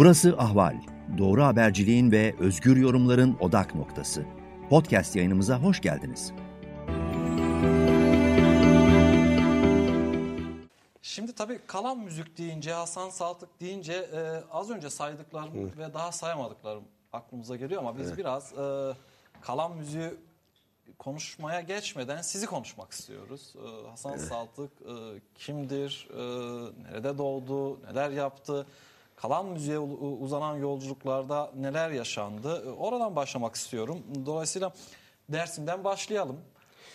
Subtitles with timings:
[0.00, 0.76] Burası Ahval.
[1.18, 4.24] Doğru haberciliğin ve özgür yorumların odak noktası.
[4.70, 6.32] Podcast yayınımıza hoş geldiniz.
[11.02, 16.84] Şimdi tabii kalan müzik deyince, Hasan Saltık deyince e, az önce saydıklarım ve daha sayamadıklarım
[17.12, 18.94] aklımıza geliyor ama biz biraz e,
[19.40, 20.10] kalan müziği
[20.98, 23.54] konuşmaya geçmeden sizi konuşmak istiyoruz.
[23.56, 24.94] E, Hasan Saltık e,
[25.34, 26.22] kimdir, e,
[26.82, 28.66] nerede doğdu, neler yaptı,
[29.22, 34.02] kalan müziğe uzanan yolculuklarda neler yaşandı, E, oradan başlamak istiyorum.
[34.26, 34.72] Dolayısıyla
[35.28, 36.40] Dersim'den başlayalım.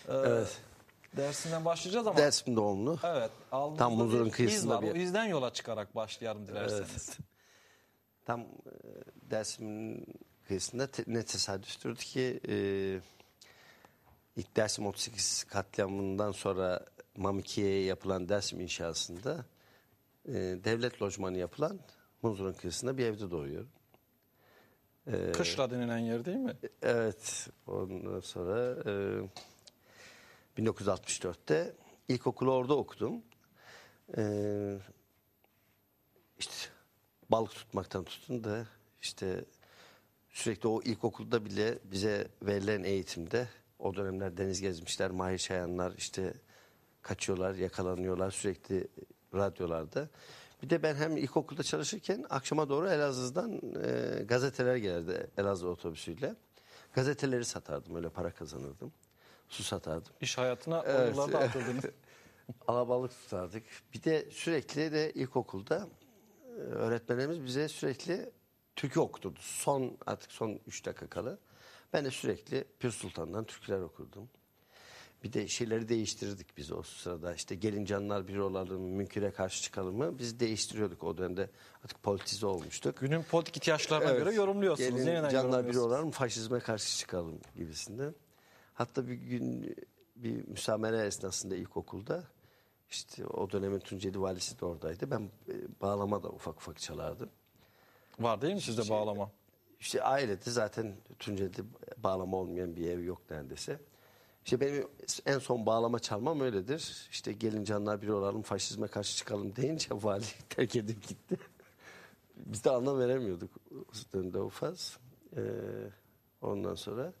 [0.08, 0.58] E, Evet.
[1.16, 2.16] Dersim'den başlayacağız ama...
[2.16, 2.98] Dersim doğumlu.
[3.04, 3.30] Evet.
[3.50, 7.16] Tam Muzur'un kıyısında bir- O izden yola çıkarak başlayalım dilerseniz.
[8.24, 8.46] Tam e,
[9.30, 10.06] Dersim'in
[10.48, 12.56] kıyısında te- ne tesadüftür ki e,
[14.36, 16.80] ilk Dersim 38 katliamından sonra
[17.16, 19.44] Mamiki'ye yapılan Dersim inşasında
[20.28, 21.78] e, devlet lojmanı yapılan
[22.28, 23.68] Muzur'un kıyısında bir evde doğuyorum.
[25.32, 26.56] Kışla denilen yer değil mi?
[26.82, 27.48] Evet.
[27.66, 28.76] Ondan sonra
[30.56, 31.72] e, 1964'te
[32.08, 33.22] ilkokulu orada okudum.
[34.16, 34.22] E,
[36.38, 36.54] işte
[37.30, 38.66] balık tutmaktan tutun da
[39.02, 39.44] işte
[40.30, 46.34] sürekli o ilkokulda bile bize verilen eğitimde o dönemler deniz gezmişler, mahir şayanlar işte
[47.02, 48.88] kaçıyorlar, yakalanıyorlar sürekli
[49.34, 50.08] radyolarda.
[50.62, 56.34] Bir de ben hem ilkokulda çalışırken akşama doğru Elazığ'dan e, gazeteler gelirdi Elazığ otobüsüyle.
[56.92, 58.92] Gazeteleri satardım öyle para kazanırdım.
[59.48, 60.12] Su satardım.
[60.20, 61.00] İş hayatına Evet.
[61.00, 61.84] o yıllarda atıldınız.
[62.66, 63.62] Alabalık tutardık.
[63.94, 65.88] Bir de sürekli de ilkokulda
[66.44, 68.30] e, öğretmenlerimiz bize sürekli
[68.76, 69.38] türkü okuturdu.
[69.42, 71.38] Son artık son 3 dakika kala.
[71.92, 74.28] Ben de sürekli Pür Sultan'dan türküler okurdum.
[75.24, 77.34] Bir de şeyleri değiştirdik biz o sırada.
[77.34, 81.50] İşte gelin canlar bir olalım, münkire karşı çıkalım Biz değiştiriyorduk o dönemde.
[81.84, 82.96] Artık politize olmuştuk.
[83.00, 84.18] Günün politik ihtiyaçlarına Evet.
[84.24, 84.90] göre yorumluyorsunuz.
[84.90, 85.86] Gelin Yeniden canlar yorumluyorsunuz.
[85.86, 88.14] olalım, faşizme karşı çıkalım gibisinden.
[88.74, 89.76] Hatta bir gün
[90.16, 92.24] bir müsamere esnasında ilkokulda
[92.90, 95.10] işte o dönemin Tunceli valisi de oradaydı.
[95.10, 97.28] Ben e, bağlama da ufak ufak çalardım.
[98.20, 99.30] Var değil mi sizde Şey- bağlama?
[99.80, 101.62] İşte ailede zaten Tunceli'de
[101.96, 103.78] bağlama olmayan bir ev yok neredeyse.
[104.46, 104.88] İşte benim
[105.26, 107.08] en son bağlama çalmam öyledir.
[107.10, 111.36] İşte gelin canlar bir olalım, faşizme karşı çıkalım deyince vali terk edip gitti.
[112.36, 114.98] Biz de anlam veremiyorduk o dönemde ufaz.
[115.36, 115.40] Ee,
[116.42, 117.12] ondan sonra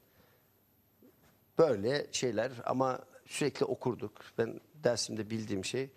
[1.58, 4.12] böyle şeyler ama sürekli okurduk.
[4.38, 5.90] Ben dersimde bildiğim şey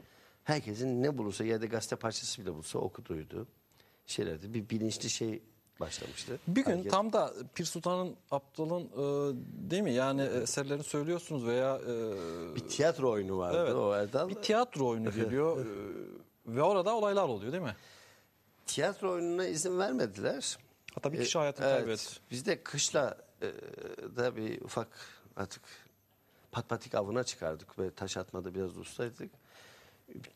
[0.44, 3.48] herkesin ne bulursa yerde gazete parçası bile bulsa okuduydu.
[4.06, 4.54] Şeylerdi.
[4.54, 5.42] Bir bilinçli şey
[5.80, 6.40] başlamıştı.
[6.48, 6.92] Bir gün Hareket.
[6.92, 9.36] tam da Pir Sultan'ın Abdal'ın e,
[9.72, 9.94] değil mi?
[9.94, 14.30] Yani eserlerini söylüyorsunuz veya e, bir tiyatro oyunu vardı evet, o Erdal.
[14.30, 17.76] bir tiyatro oyunu geliyor e, ve orada olaylar oluyor değil mi?
[18.66, 20.58] tiyatro oyununa izin vermediler.
[20.96, 21.80] Hatta bir kişi E, hayatını evet.
[21.80, 22.06] kaybetti.
[22.32, 23.48] Biz de kışla e,
[24.16, 24.88] da bir ufak
[25.36, 25.62] artık
[26.52, 29.32] patpatik avına çıkardık ve taş atmada biraz ustaydık.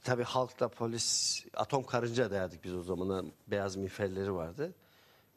[0.03, 3.25] Tabii halkla polis atom karınca dayadık biz o zamanlar.
[3.47, 4.73] Beyaz miğferleri vardı.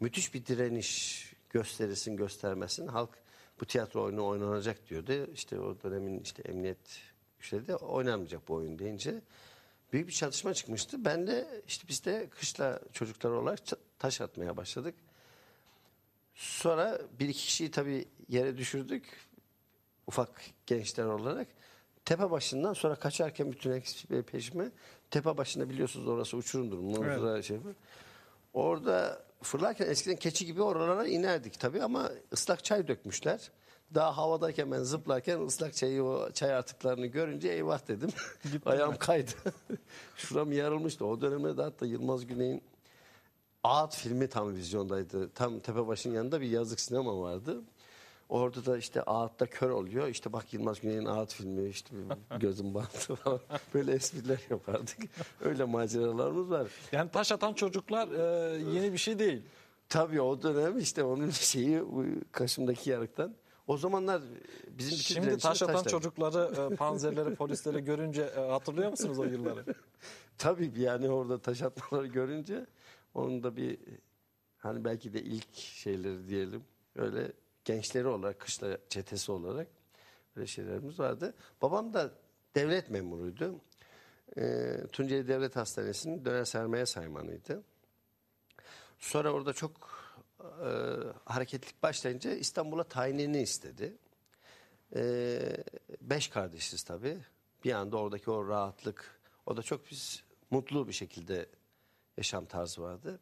[0.00, 2.86] Müthiş bir direniş gösterilsin göstermesin.
[2.86, 3.10] Halk
[3.60, 5.12] bu tiyatro oyunu oynanacak diyordu.
[5.34, 7.00] İşte o dönemin işte emniyet
[7.38, 9.20] güçleri de oynanmayacak bu oyun deyince
[9.92, 11.04] büyük bir çatışma çıkmıştı.
[11.04, 13.58] Ben de işte biz de kışla çocuklar olarak
[13.98, 14.94] taş atmaya başladık.
[16.34, 19.04] Sonra bir iki kişiyi tabii yere düşürdük.
[20.06, 21.48] Ufak gençler olarak.
[22.04, 24.70] Tepe başından sonra kaçarken bütün hepsi peşime.
[25.10, 26.78] Tepe başında biliyorsunuz orası uçurumdur.
[26.78, 27.74] Manzara şey var.
[28.54, 33.50] Orada fırlarken eskiden keçi gibi oralara inerdik tabii ama ıslak çay dökmüşler.
[33.94, 38.10] Daha havadayken ben zıplarken ıslak çayı o çay artıklarını görünce eyvah dedim.
[38.66, 39.32] Ayağım kaydı.
[40.16, 41.06] Şuram yarılmıştı.
[41.06, 42.62] O dönemde de hatta Yılmaz Güney'in
[43.66, 45.30] Ağıt filmi tam vizyondaydı.
[45.30, 47.62] Tam Tepebaşı'nın yanında bir yazlık sinema vardı.
[48.28, 50.08] Orada da işte Ağıt'ta kör oluyor.
[50.08, 51.96] İşte bak Yılmaz Güney'in Ağıt filmi işte
[52.40, 53.40] gözüm bantı falan.
[53.74, 54.96] Böyle espriler yapardık.
[55.40, 56.68] Öyle maceralarımız var.
[56.92, 59.42] Yani taş atan çocuklar e, yeni bir şey değil.
[59.88, 63.34] Tabii o dönem işte onun şeyi bu Kaşım'daki yarıktan.
[63.66, 64.22] O zamanlar
[64.68, 65.90] bizim bütün Şimdi taş atan taşla.
[65.90, 69.64] çocukları, e, panzerleri, polisleri görünce e, hatırlıyor musunuz o yılları?
[70.38, 72.66] Tabii yani orada taş atmaları görünce
[73.14, 73.78] onun da bir
[74.58, 76.62] hani belki de ilk şeyleri diyelim
[76.96, 77.32] öyle
[77.66, 79.68] gençleri olarak kışla çetesi olarak
[80.36, 81.34] öyle şeylerimiz vardı.
[81.62, 82.10] Babam da
[82.54, 83.60] devlet memuruydu.
[84.38, 87.62] Ee, Tunceli Devlet Hastanesi'nin döner sermaye saymanıydı.
[88.98, 89.72] Sonra orada çok
[90.40, 90.70] e,
[91.24, 93.96] hareketlik başlayınca İstanbul'a tayinini istedi.
[94.96, 95.56] Ee,
[96.00, 97.18] beş kardeşiz tabii.
[97.64, 101.46] Bir anda oradaki o rahatlık, o da çok biz mutlu bir şekilde
[102.16, 103.20] yaşam tarzı vardı.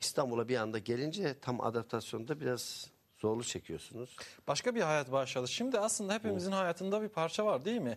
[0.00, 4.16] İstanbul'a bir anda gelince tam adaptasyonda biraz zorlu çekiyorsunuz.
[4.48, 5.48] Başka bir hayat başladı.
[5.48, 7.96] Şimdi aslında hepimizin hayatında bir parça var değil mi?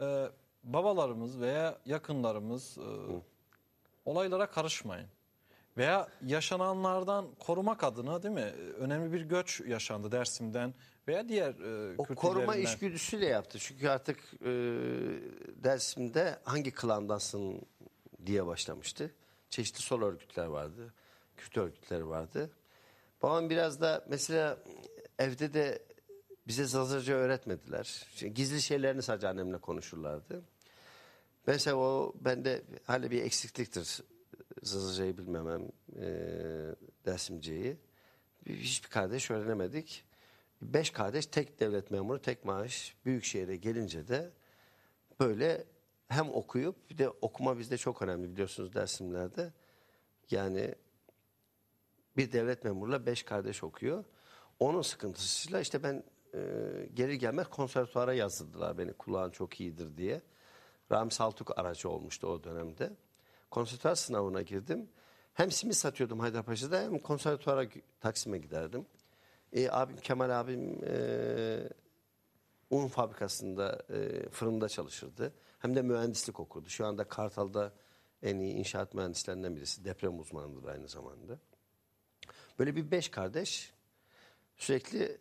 [0.00, 0.26] Ee,
[0.64, 2.82] babalarımız veya yakınlarımız e,
[4.04, 5.08] olaylara karışmayın.
[5.76, 8.52] Veya yaşananlardan korumak adına değil mi?
[8.78, 10.74] Önemli bir göç yaşandı Dersim'den
[11.08, 11.50] veya diğer
[11.90, 13.58] e, O koruma içgüdüsüyle yaptı.
[13.58, 14.50] Çünkü artık e,
[15.64, 17.62] Dersim'de hangi klandansın
[18.26, 19.14] diye başlamıştı.
[19.50, 20.94] Çeşitli sol örgütler vardı.
[21.36, 22.50] Kürt örgütleri vardı.
[23.22, 24.58] Babam biraz da mesela
[25.18, 25.82] evde de
[26.46, 28.06] bize Zazırca öğretmediler.
[28.14, 30.42] Şimdi gizli şeylerini sadece annemle konuşurlardı.
[31.46, 34.02] Mesela o bende hala bir eksikliktir.
[34.62, 36.06] Zazırcayı bilmemem, e,
[37.06, 37.76] Dersimce'yi.
[38.46, 40.04] Hiçbir kardeş öğrenemedik.
[40.62, 42.96] Beş kardeş tek devlet memuru, tek maaş.
[43.04, 44.30] Büyük şehire gelince de
[45.20, 45.64] böyle
[46.08, 49.52] hem okuyup bir de okuma bizde çok önemli biliyorsunuz dersimlerde.
[50.30, 50.74] Yani
[52.18, 54.04] bir devlet memuruyla beş kardeş okuyor.
[54.60, 56.04] Onun sıkıntısıyla işte ben
[56.34, 56.40] e,
[56.94, 60.22] geri gelmez konservatuara yazdırdılar beni kulağın çok iyidir diye.
[60.92, 62.92] Ramiz Saltuk aracı olmuştu o dönemde.
[63.50, 64.88] Konservatuar sınavına girdim.
[65.34, 67.66] Hem simit satıyordum Haydarpaşa'da hem konservatuara
[68.00, 68.86] Taksim'e giderdim.
[69.52, 71.68] E, abim Kemal abim e,
[72.70, 75.32] un fabrikasında e, fırında çalışırdı.
[75.58, 76.68] Hem de mühendislik okurdu.
[76.68, 77.72] Şu anda Kartal'da
[78.22, 79.84] en iyi inşaat mühendislerinden birisi.
[79.84, 81.38] Deprem uzmanıdır aynı zamanda.
[82.58, 83.72] Böyle bir beş kardeş
[84.56, 85.18] sürekli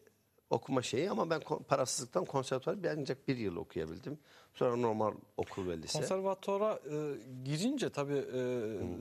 [0.50, 4.20] okuma şeyi ama ben parasızlıktan konservatuvar bir ancak bir yıl okuyabildim.
[4.54, 6.00] Sonra normal okul ve lise.
[6.00, 8.40] Konservatuara e, girince tabii e,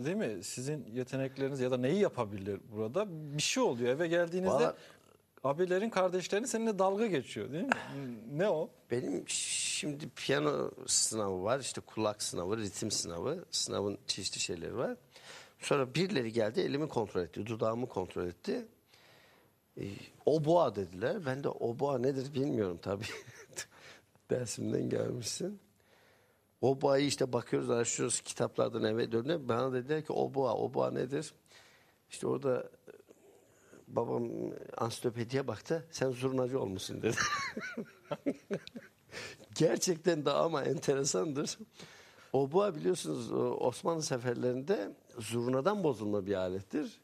[0.05, 4.77] değil mi sizin yetenekleriniz ya da neyi yapabilir burada bir şey oluyor eve geldiğinizde Valla-
[5.45, 7.71] abilerin kardeşlerin seninle dalga geçiyor değil mi?
[8.33, 8.71] ne o?
[8.91, 14.97] Benim şimdi piyano sınavı var, işte kulak sınavı, ritim sınavı, sınavın çeşitli şeyleri var.
[15.59, 18.67] Sonra birileri geldi, elimi kontrol etti, dudağımı kontrol etti.
[19.81, 19.85] Ee,
[20.27, 21.27] oboa dediler.
[21.27, 23.05] Ben de oboa nedir bilmiyorum tabii.
[24.31, 25.61] Dersimden gelmişsin.
[26.61, 29.49] Oboa'yı işte bakıyoruz, araştırıyoruz kitaplardan eve dönüyor.
[29.49, 31.35] Bana dediler ki oboa, oboa nedir?
[32.11, 32.71] İşte orada
[33.89, 34.31] babam
[34.77, 35.87] ansiklopediye baktı.
[35.91, 37.17] Sen zurnacı olmuşsun dedi.
[39.55, 41.59] Gerçekten de ama enteresandır.
[42.33, 43.33] Obua biliyorsunuz
[43.63, 47.01] Osmanlı seferlerinde zurnadan bozulma bir alettir.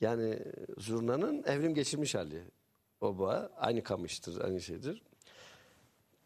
[0.00, 0.38] Yani
[0.78, 2.42] zurnanın evrim geçirmiş hali.
[3.00, 5.02] Obua aynı kamıştır, aynı şeydir.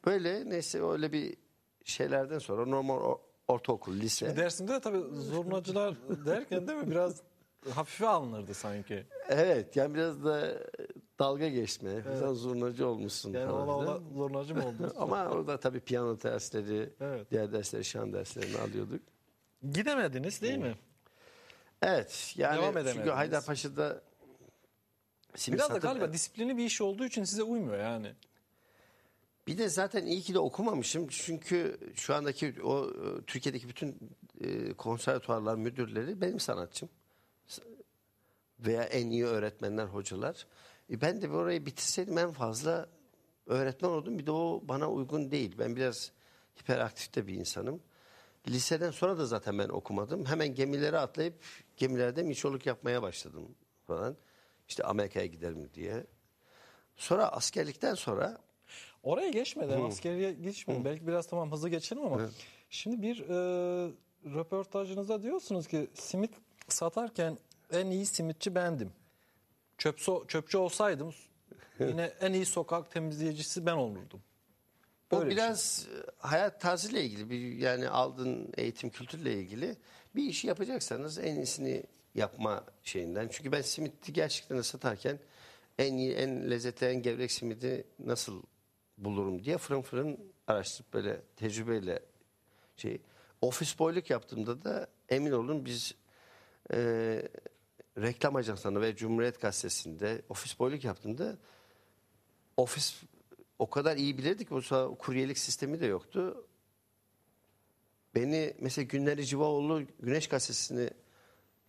[0.06, 1.36] Böyle neyse öyle bir
[1.84, 4.36] şeylerden sonra normal o- ortaokul, lise.
[4.36, 5.94] Dersimde de tabii zurnacılar
[6.26, 7.22] derken değil mi biraz
[7.70, 9.04] hafife alınırdı sanki.
[9.28, 10.58] Evet yani biraz da
[11.18, 12.02] dalga geçme.
[12.18, 13.68] Sen zurnacı olmuşsun Yani falan.
[13.68, 14.92] ola ola zurnacı mı oldunuz?
[14.96, 17.30] Ama orada tabii piyano dersleri, Evet.
[17.30, 19.00] diğer dersleri, şan derslerini alıyorduk.
[19.72, 20.74] Gidemediniz değil mi?
[21.82, 23.16] Evet yani Devam çünkü edemediniz.
[23.16, 24.02] Haydarpaşa'da
[25.36, 28.12] simit Biraz da satıp- galiba disiplini bir iş olduğu için size uymuyor yani.
[29.46, 31.08] Bir de zaten iyi ki de okumamışım.
[31.08, 33.98] Çünkü şu andaki o e, Türkiye'deki bütün
[34.40, 36.88] e, konservatuarlar müdürleri benim sanatçım.
[37.46, 37.62] S-
[38.60, 40.46] Veya en iyi öğretmenler, hocalar.
[40.90, 42.88] E ben de orayı bitirseydim en fazla
[43.46, 44.18] öğretmen oldum.
[44.18, 45.54] Bir de o bana uygun değil.
[45.58, 46.12] Ben biraz
[46.60, 47.80] hiperaktif de bir insanım.
[48.48, 50.26] Liseden sonra da zaten ben okumadım.
[50.26, 51.34] Hemen gemilere atlayıp
[51.80, 53.54] gemilerde miçoluk yapmaya başladım
[53.87, 54.16] falan.
[54.68, 56.06] İşte Amerika'ya giderim diye.
[56.96, 58.38] Sonra askerlikten sonra
[59.02, 62.20] Oraya geçmeden askeriye geçmeden belki biraz tamam hızlı geçelim ama
[62.70, 63.34] şimdi bir e,
[64.25, 66.30] röportajınızda diyorsunuz ki simit
[66.68, 67.38] satarken
[67.72, 68.92] en iyi simitçi bendim.
[69.78, 71.14] Çöpso, çöpçü olsaydım
[71.80, 74.20] yine en iyi sokak temizleyicisi ben olurdum.
[75.10, 75.44] O Böyle bir şey.
[75.44, 79.76] biraz e, hayat tarzıyla ilgili bir yani aldığın eğitim kültürle ilgili
[80.14, 81.83] bir işi yapacaksanız en iyisini
[82.14, 83.29] yapma şeyinden.
[83.29, 85.19] Çünkü ben simiti gerçekten de satarken
[85.79, 88.43] en iyi en lezzetli en gevrek simidi nasıl
[88.99, 92.02] bulurum diye fırın fırın araştırıp böyle tecrübeyle
[92.76, 93.00] şey
[93.40, 95.95] ofis boyluk yaptığımda da emin olun biz
[96.73, 96.79] e,
[97.99, 101.37] reklam ajanslarında ve Cumhuriyet Gazetesi'nde ofis boyluk yaptığımda
[102.57, 103.02] ofis
[103.59, 104.55] o kadar iyi bilirdik ki
[104.99, 106.47] kuryelik sistemi de yoktu.
[108.14, 110.90] Beni mesela Günleri Civaoğlu Güneş Gazetesi'ni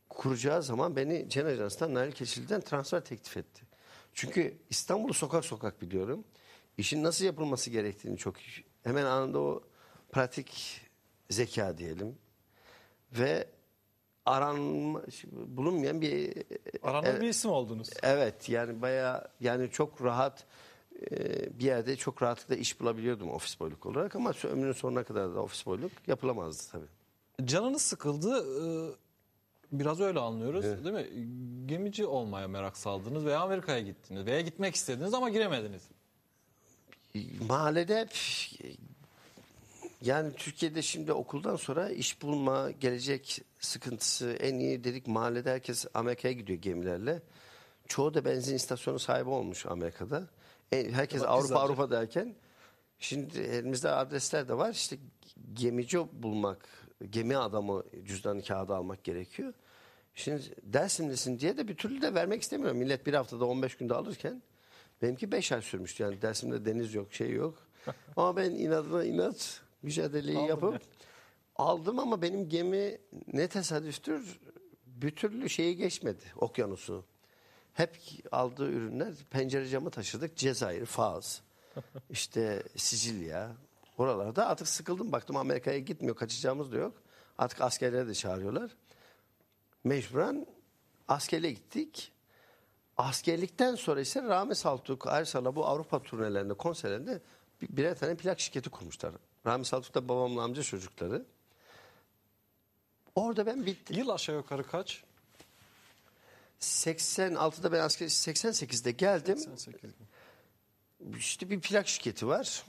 [0.10, 3.62] kuracağı zaman beni Cen Ajans'tan Nail Keçili'den transfer teklif etti.
[4.14, 6.24] Çünkü İstanbul'u sokak sokak biliyorum.
[6.78, 8.36] İşin nasıl yapılması gerektiğini çok
[8.84, 9.64] hemen anında o
[10.12, 10.82] pratik
[11.30, 12.18] zeka diyelim
[13.12, 13.48] ve
[14.26, 16.34] aranma bulunmayan bir
[16.84, 17.90] Aranır bir isim oldunuz.
[18.04, 20.46] Evet yani bayağı yani çok rahat e,
[21.60, 25.66] bir yerde çok rahatlıkla iş bulabiliyordum ofis boyluk olarak ama ömrünün sonuna kadar da ofis
[25.66, 27.48] boyluk yapılamazdı tabii.
[27.48, 28.38] Canınız sıkıldı.
[28.38, 28.66] e,
[29.72, 31.08] Biraz öyle anlıyoruz değil mi?
[31.68, 35.82] Gemici olmaya merak saldınız veya Amerika'ya gittiniz veya gitmek istediniz ama giremediniz.
[37.48, 38.08] Mahallede
[40.02, 46.34] yani Türkiye'de şimdi okuldan sonra iş bulma, gelecek sıkıntısı en iyi dedik mahallede herkes Amerika'ya
[46.34, 47.22] gidiyor gemilerle.
[47.88, 50.28] Çoğu da benzin istasyonu sahibi olmuş Amerika'da.
[50.72, 51.60] E, Herkes Bak, Avrupa.
[51.60, 52.36] Avrupa derken
[53.00, 54.72] şimdi elimizde adresler de var.
[54.72, 54.98] İşte
[55.54, 56.70] gemici bulmak,
[57.10, 59.54] gemi adamı cüzdanı kağıdı almak gerekiyor.
[60.16, 62.78] Şimdi Dersimlisin diye de bir türlü de vermek istemiyorum.
[62.78, 64.42] Millet bir haftada 15 günde alırken
[65.02, 66.04] benimki 5 ay sürmüştü.
[66.04, 67.68] Yani Dersim'de deniz yok, şey yok.
[68.18, 70.82] Ama ben inadına inat mücadeleyi Aldın yapıp yani.
[71.56, 72.98] aldım ama benim gemi
[73.34, 74.40] ne tesadüftür
[74.86, 77.06] bir türlü şeyi geçmedi okyanusu.
[77.74, 77.98] Hep
[78.32, 80.38] aldığı ürünler pencere camı taşıdık.
[80.38, 81.42] Cezayir, Faz,
[82.10, 83.52] işte Sicilya.
[83.98, 85.12] Oralarda artık sıkıldım.
[85.12, 86.16] Baktım Amerika'ya gitmiyor.
[86.16, 86.94] Kaçacağımız da yok.
[87.38, 88.72] Artık askerleri de çağırıyorlar.
[89.84, 90.48] Mecburen
[91.08, 92.12] askerliğe gittik.
[92.98, 97.22] Askerlikten sonra ise Rami Saltuk, Ersal'a bu Avrupa turnelerinde, konserlerinde
[97.62, 99.12] bir- birer tane plak şirketi kurmuşlar.
[99.46, 101.26] Rami Saltuk da babamla amca çocukları.
[103.16, 103.98] Orada ben bittim.
[103.98, 105.04] Yıl aşağı yukarı kaç?
[106.62, 109.38] 86'da ben asker 88'de geldim.
[109.38, 109.92] 88.
[111.18, 112.64] İşte bir plak şirketi var.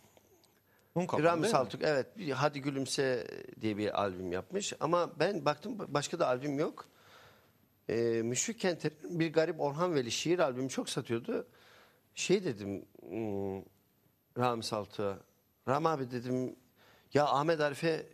[0.95, 1.49] Un kapalı Rami?
[1.49, 3.27] Saltuk evet Hadi Gülümse
[3.61, 4.73] diye bir albüm yapmış.
[4.81, 6.89] Ama ben baktım başka da albüm yok.
[7.89, 7.95] Ee,
[8.25, 11.47] Müşfik Kenter'in bir garip Orhan Veli şiir albümü çok satıyordu.
[12.15, 13.63] Şey dedim hmm,
[14.39, 15.19] Rami Saltuk'a.
[15.69, 16.57] Rami abi dedim
[17.15, 18.07] ya Ahmet Arif'e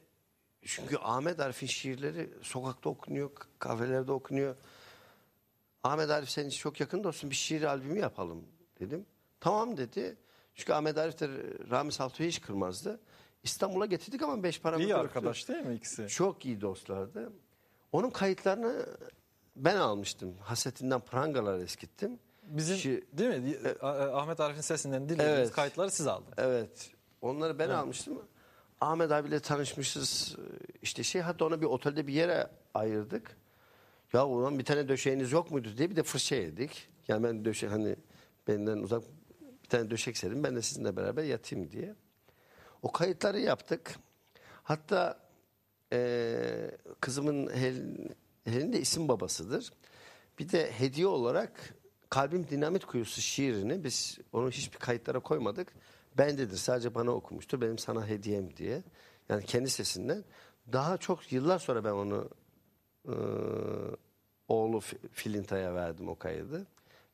[0.62, 4.56] çünkü Ahmet Arif'in şiirleri sokakta okunuyor, kahvelerde okunuyor.
[5.88, 8.45] Ahmet Arif senin çok yakın dostun bir şiir albümü yapalım
[8.80, 9.07] dedim.
[9.40, 10.16] Tamam dedi.
[10.54, 11.28] Çünkü Ahmet Arif de
[11.71, 13.00] Rami Saltuk'u hiç kırmazdı.
[13.42, 15.04] İstanbul'a getirdik ama beş paramız İyi yoktu.
[15.04, 16.09] arkadaş değil mi ikisi?
[16.09, 17.33] Çok iyi dostlardı.
[17.92, 18.87] Onun kayıtlarını
[19.57, 20.35] ben almıştım.
[20.40, 22.18] Hasetinden prangalar eskittim.
[22.42, 23.57] Bizim Şi- değil mi?
[23.83, 25.52] Ah- Ahmet Arif'in sesinden dinlediğiniz Evet.
[25.52, 26.35] kayıtları siz aldınız.
[26.38, 26.90] Evet.
[27.23, 28.23] Onları ben almıştım.
[28.80, 30.37] Ahmet abiyle tanışmışız.
[30.83, 33.37] İşte şey hatta ona bir otelde bir yere ayırdık.
[34.12, 36.88] Ya ulan bir tane döşeğiniz yok muydu diye bir de fırça yedik.
[37.09, 37.97] Yani ben döşe hani
[38.49, 39.03] benden uzak
[39.65, 41.95] bir tane döşek serin ben de sizinle beraber yatayım diye.
[42.83, 43.99] O kayıtları yaptık.
[44.62, 45.19] Hatta
[45.93, 48.09] eee, kızımın Hel-
[48.45, 49.73] Helin de isim babasıdır.
[50.38, 51.75] Bir de hediye olarak
[52.11, 55.69] Kalbim Dinamit Kuyusu şiirini biz onu hiçbir kayıtlara koymadık.
[56.19, 58.83] Bendedir sadece bana okumuştur benim sana hediyem diye.
[59.29, 60.25] Yani kendi sesinden.
[60.73, 62.29] Daha çok yıllar sonra ben onu
[63.09, 63.15] eee,
[64.49, 66.67] oğlu Fi- Filinta'ya verdim o kaydı.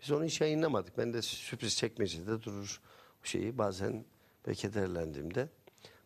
[0.03, 0.99] Biz onu hiç yayınlamadık.
[0.99, 2.81] Ben de sürpriz çekmecede durur
[3.23, 4.05] şeyi bazen
[4.47, 5.49] böyle kederlendiğimde.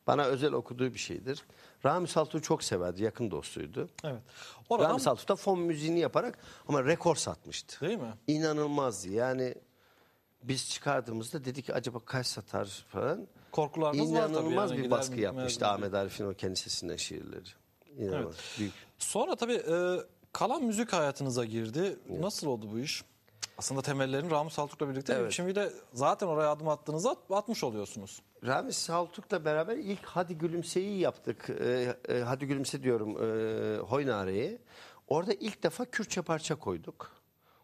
[0.06, 1.44] Bana özel okuduğu bir şeydir.
[1.84, 3.02] Rami Saltuk'u çok severdi.
[3.02, 3.88] Yakın dostuydu.
[4.04, 4.22] Evet.
[4.68, 7.86] Oradan Rami Saltuk da fon müziğini yaparak ama rekor satmıştı.
[7.86, 8.14] değil mi?
[8.26, 9.08] İnanılmazdı.
[9.08, 9.54] Yani
[10.42, 13.26] biz çıkardığımızda dedik ki acaba kaç satar falan.
[13.52, 14.32] Korkularınız var tabii.
[14.32, 17.48] İnanılmaz yani, bir baskı yapmıştı Ahmet Arif'in o kendi sesinden şiirleri.
[17.98, 18.34] İnanılmaz.
[18.58, 18.72] Büyük.
[18.98, 19.96] Sonra tabii e,
[20.32, 21.96] kalan müzik hayatınıza girdi.
[22.20, 23.04] Nasıl oldu bu iş?
[23.58, 25.32] Aslında temellerini Rami Saltuk'la birlikte Evet.
[25.32, 28.22] şimdi de zaten oraya adım attığınızda at- atmış oluyorsunuz.
[28.46, 31.50] Ramiz Saltuk'la beraber ilk Hadi Gülümse'yi yaptık.
[31.60, 34.58] Ee, e, Hadi Gülümse diyorum e, Hoynare'yi.
[35.08, 37.10] Orada ilk defa Kürtçe parça koyduk.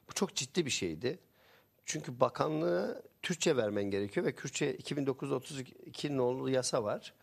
[0.08, 1.18] Bu çok ciddi bir şeydi.
[1.84, 7.14] Çünkü bakanlığa Türkçe vermen gerekiyor ve Kürtçe 2932 nolu yasa var.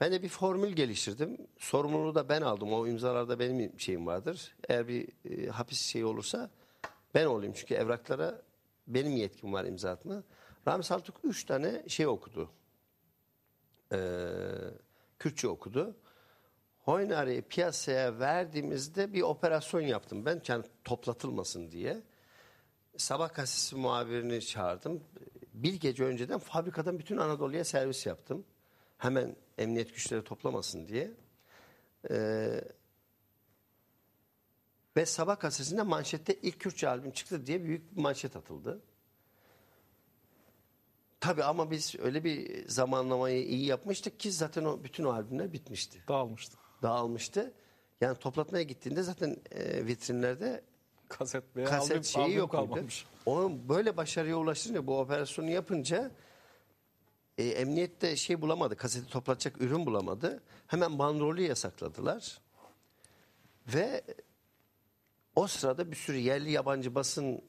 [0.00, 1.36] Ben de bir formül geliştirdim.
[1.58, 2.72] Sorumluluğu da ben aldım.
[2.72, 4.54] O imzalarda benim şeyim vardır.
[4.68, 6.50] Eğer bir e, hapis şeyi olursa
[7.14, 7.52] ben olayım.
[7.56, 8.42] Çünkü evraklara
[8.86, 10.22] benim yetkim var imza atma.
[10.68, 12.50] Rami Saltuk üç tane şey okudu.
[13.92, 13.98] Ee,
[15.18, 15.96] Kürtçe okudu.
[16.78, 20.42] Hoynare'yi piyasaya verdiğimizde bir operasyon yaptım ben.
[20.48, 22.02] Yani toplatılmasın diye.
[22.96, 25.04] Sabah gazetesi muhabirini çağırdım.
[25.54, 28.44] Bir gece önceden fabrikadan bütün Anadolu'ya servis yaptım.
[28.98, 31.10] Hemen emniyet güçleri toplamasın diye.
[32.10, 32.60] Ee,
[34.96, 38.80] ve Sabah gazetesinde manşette ilk Kürtçe albüm çıktı diye büyük bir manşet atıldı.
[41.20, 46.02] Tabii ama biz öyle bir zamanlamayı iyi yapmıştık ki zaten o bütün o albümler bitmişti.
[46.08, 46.56] Dağılmıştı.
[46.82, 47.52] Dağılmıştı.
[48.00, 50.62] Yani toplatmaya gittiğinde zaten e, vitrinlerde
[51.08, 53.06] Kaset veya kaset albüm, şeyi albüm yok kalmamış.
[53.26, 56.10] Onun böyle başarıya ulaşınca bu operasyonu yapınca
[57.38, 58.76] e, emniyette şey bulamadı.
[58.76, 60.42] Kaseti toplatacak ürün bulamadı.
[60.66, 62.38] Hemen bandrolü yasakladılar.
[63.74, 64.02] Ve
[65.36, 67.42] o sırada bir sürü yerli yabancı basın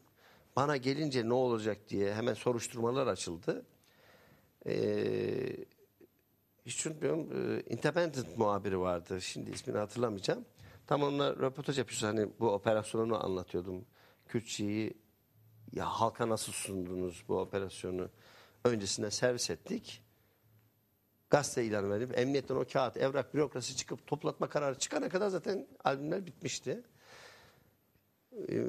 [0.55, 3.65] bana gelince ne olacak diye hemen soruşturmalar açıldı.
[4.67, 5.55] Ee,
[6.65, 7.57] hiç unutmuyorum.
[7.57, 9.21] e, Independent muhabiri vardı.
[9.21, 10.45] Şimdi ismini hatırlamayacağım.
[10.87, 12.03] Tam onunla röportaj yapıyoruz.
[12.03, 13.85] Hani bu operasyonu anlatıyordum.
[14.27, 14.93] Kürtçeyi
[15.73, 18.09] ya halka nasıl sundunuz bu operasyonu?
[18.67, 20.03] Öncesinde servis ettik.
[21.29, 26.25] Gazete ilanı verip emniyetten o kağıt, evrak, bürokrasi çıkıp toplatma kararı çıkana kadar zaten albümler
[26.25, 26.83] bitmişti.
[28.49, 28.63] Ee,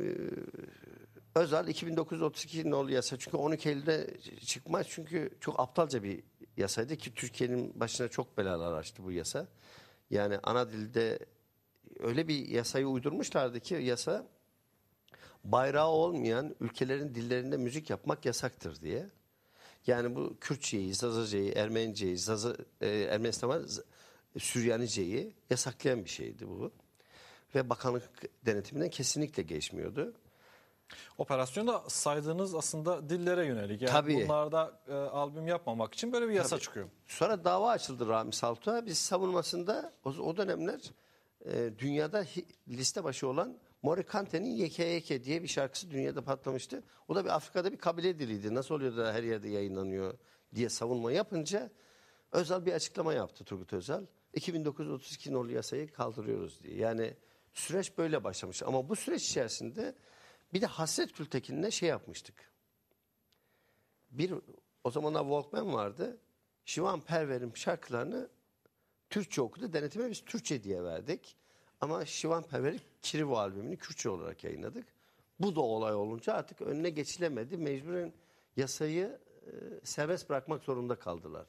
[1.34, 6.22] Özal 2932 nolu yasa çünkü 12 Eylül'de çıkmaz çünkü çok aptalca bir
[6.56, 9.46] yasaydı ki Türkiye'nin başına çok belalar açtı bu yasa.
[10.10, 11.18] Yani ana dilde
[11.98, 14.26] öyle bir yasayı uydurmuşlardı ki yasa
[15.44, 19.06] bayrağı olmayan ülkelerin dillerinde müzik yapmak yasaktır diye.
[19.86, 23.60] Yani bu Kürtçeyi, Zazaceyi, Ermeniceyi, Zaza, e, Ermenistan'a
[24.38, 26.72] Süryaniceyi yasaklayan bir şeydi bu.
[27.54, 28.10] Ve bakanlık
[28.46, 30.12] denetiminden kesinlikle geçmiyordu.
[31.18, 33.82] Operasyonda saydığınız aslında dillere yönelik.
[33.82, 34.14] Yani Tabii.
[34.24, 36.60] bunlarda e, albüm yapmamak için böyle bir yasa Tabii.
[36.60, 36.88] çıkıyor.
[37.06, 38.86] Sonra dava açıldı Rami Saltu'a.
[38.86, 40.80] Biz savunmasında o, o dönemler
[41.44, 46.82] e, dünyada hi- liste başı olan Morikante'nin Yeke Yeke diye bir şarkısı dünyada patlamıştı.
[47.08, 48.54] O da bir Afrika'da bir kabile diliydi.
[48.54, 50.18] Nasıl oluyor da her yerde yayınlanıyor
[50.54, 51.70] diye savunma yapınca
[52.32, 54.06] Özal bir açıklama yaptı Turgut Özal.
[54.34, 56.76] 2932 nolu yasayı kaldırıyoruz diye.
[56.76, 57.14] Yani
[57.54, 58.62] süreç böyle başlamış.
[58.62, 59.94] Ama bu süreç içerisinde
[60.52, 62.52] bir de Hasret Gültekin'le şey yapmıştık.
[64.10, 64.34] Bir
[64.84, 66.18] o zamanlar Walkman vardı.
[66.64, 68.28] Şivan Perver'in şarkılarını
[69.10, 69.72] Türkçe okudu.
[69.72, 71.36] Denetime biz Türkçe diye verdik.
[71.80, 74.86] Ama Şivan Perver'in Kirivo albümünü Kürtçe olarak yayınladık.
[75.40, 77.56] Bu da olay olunca artık önüne geçilemedi.
[77.56, 78.12] Mecburen
[78.56, 79.50] yasayı e,
[79.84, 81.46] serbest bırakmak zorunda kaldılar.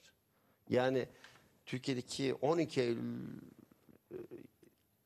[0.70, 1.08] Yani
[1.66, 3.38] Türkiye'deki 12 Eylül
[4.12, 4.16] e,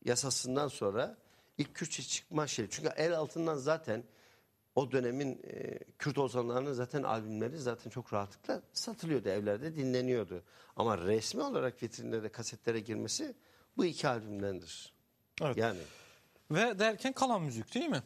[0.05, 1.17] yasasından sonra
[1.57, 2.67] ilk Kürtçe çıkma şey.
[2.69, 4.03] Çünkü el altından zaten
[4.75, 10.43] o dönemin e, Kürt ozanlarının zaten albümleri zaten çok rahatlıkla satılıyordu evlerde dinleniyordu.
[10.75, 13.35] Ama resmi olarak vitrinlere kasetlere girmesi
[13.77, 14.92] bu iki albümdendir.
[15.41, 15.57] Evet.
[15.57, 15.79] Yani
[16.51, 18.01] Ve derken kalan müzik değil mi?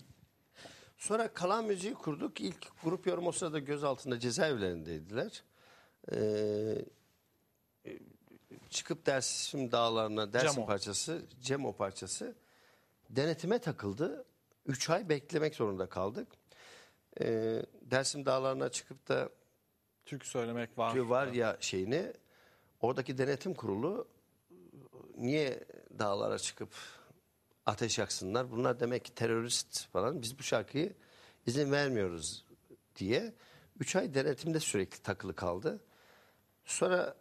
[0.98, 2.42] sonra kalan müziği kurduk.
[2.42, 5.44] İlk grup yorum o sırada gözaltında cezaevlerindeydiler.
[6.12, 6.86] Ee,
[8.70, 10.66] çıkıp Dersim dağlarına Dersim Cemo.
[10.68, 12.36] parçası, Cemo parçası
[13.10, 14.26] denetime takıldı.
[14.66, 16.28] Üç ay beklemek zorunda kaldık.
[17.22, 19.30] Ee, Dersim dağlarına çıkıp da
[20.06, 20.98] Türkü söylemek var.
[20.98, 22.14] Var ya şeyini
[22.82, 24.08] oradaki denetim kurulu
[25.18, 25.64] niye
[26.00, 26.70] dağlara çıkıp
[27.68, 28.52] ateş yaksınlar?
[28.52, 30.22] Bunlar demek ki terörist falan.
[30.22, 30.94] Biz bu şarkıyı
[31.46, 32.46] izin vermiyoruz
[32.96, 33.34] diye.
[33.80, 35.80] Üç ay denetimde sürekli takılı kaldı.
[36.66, 37.16] Sonra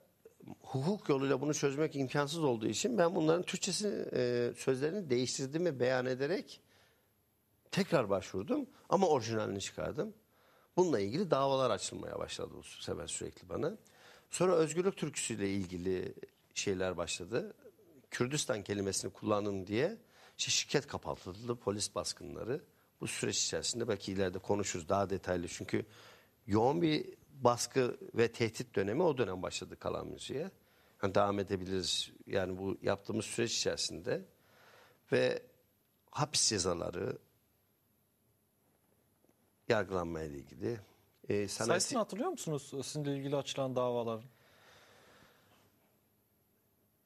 [0.60, 6.60] hukuk yoluyla bunu çözmek imkansız olduğu için ben bunların Türkçesini, e, sözlerini değiştirdiğimi beyan ederek
[7.70, 10.14] tekrar başvurdum ama orijinalini çıkardım.
[10.76, 13.76] Bununla ilgili davalar açılmaya başladı bu sefer sürekli bana.
[14.30, 16.14] Sonra özgürlük türküsüyle ilgili
[16.54, 17.54] şeyler başladı.
[18.10, 19.96] Kürdistan kelimesini kullanın diye
[20.38, 22.64] işte şirket kapatıldı, polis baskınları.
[23.00, 25.48] Bu süreç içerisinde belki ileride konuşuruz daha detaylı.
[25.48, 25.86] Çünkü
[26.46, 30.50] yoğun bir baskı ve tehdit dönemi o dönem başladı kalan müziğe.
[31.02, 34.24] Yani devam edebiliriz yani bu yaptığımız süreç içerisinde.
[35.12, 35.42] Ve
[36.10, 37.18] hapis cezaları,
[39.68, 40.80] yargılanmayla ilgili.
[41.28, 44.24] E, sanat- Sayısını hatırlıyor musunuz sizinle ilgili açılan davaların?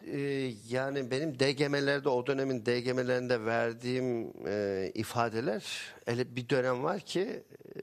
[0.07, 5.65] Ee, yani benim DGM'lerde o dönemin DGM'lerinde verdiğim e, ifadeler
[6.07, 7.43] hele bir dönem var ki
[7.75, 7.81] e,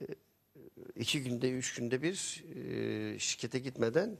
[0.96, 4.18] iki günde üç günde bir e, şirkete gitmeden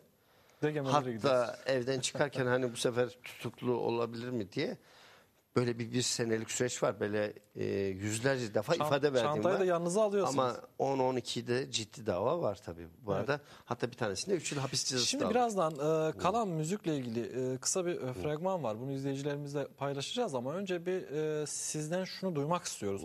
[0.64, 1.24] DGM'lere gidiyoruz.
[1.24, 4.78] hatta evden çıkarken hani bu sefer tutuklu olabilir mi diye
[5.58, 9.62] böyle bir bir senelik süreç var böyle e, yüzlerce defa Çant- ifade verdiğim çantayı var.
[9.62, 10.40] da yanınıza alıyorsunuz.
[10.40, 13.40] Ama 10-12'de ciddi dava var tabii bu arada.
[13.66, 17.86] Hatta bir tanesinde 3 yıl hapis cezası Şimdi birazdan e, kalan müzikle ilgili e, kısa
[17.86, 18.80] bir e, fragman var.
[18.80, 23.02] Bunu izleyicilerimizle paylaşacağız ama önce bir e, sizden şunu duymak istiyoruz.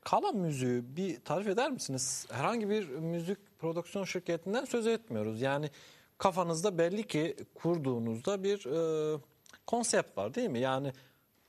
[0.00, 2.26] Kalan müziği bir tarif eder misiniz?
[2.30, 5.40] Herhangi bir müzik prodüksiyon şirketinden söz etmiyoruz.
[5.40, 5.70] Yani
[6.18, 8.66] kafanızda belli ki kurduğunuzda bir
[9.14, 9.18] e,
[9.66, 10.60] konsept var değil mi?
[10.60, 10.92] Yani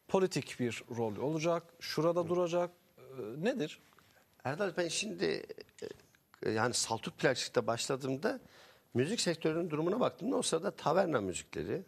[0.08, 2.72] politik bir rol olacak, şurada duracak.
[2.98, 3.02] E,
[3.38, 3.80] nedir?
[4.44, 5.44] Erdal ben şimdi
[6.44, 8.40] e, yani Saltuk Plakçık'ta başladığımda
[8.94, 11.84] müzik sektörünün durumuna baktığımda o sırada taverna müzikleri,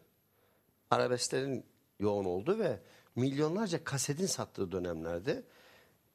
[0.91, 1.65] arabesklerin
[1.99, 2.79] yoğun olduğu ve
[3.15, 5.43] milyonlarca kasetin sattığı dönemlerde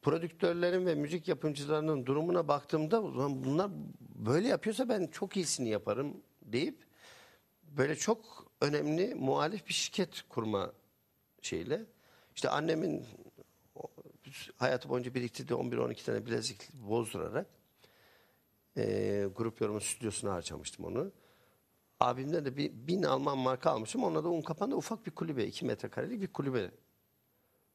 [0.02, 3.70] prodüktörlerin ve müzik yapımcılarının durumuna baktığımda "Ulan bunlar
[4.14, 6.86] böyle yapıyorsa ben çok iyisini yaparım deyip
[7.62, 10.72] böyle çok önemli muhalif bir şirket kurma
[11.42, 11.84] şeyle
[12.34, 13.06] işte annemin
[14.56, 17.46] hayatı boyunca biriktirdiği 11-12 tane bilezik bozdurarak
[18.76, 21.12] eee, grup yorumu stüdyosuna harcamıştım onu.
[22.00, 24.04] Abimden de bir bin Alman marka almışım.
[24.04, 26.70] Onunla da Unkapan'da ufak bir kulübe, 2 metrekarelik bir kulübe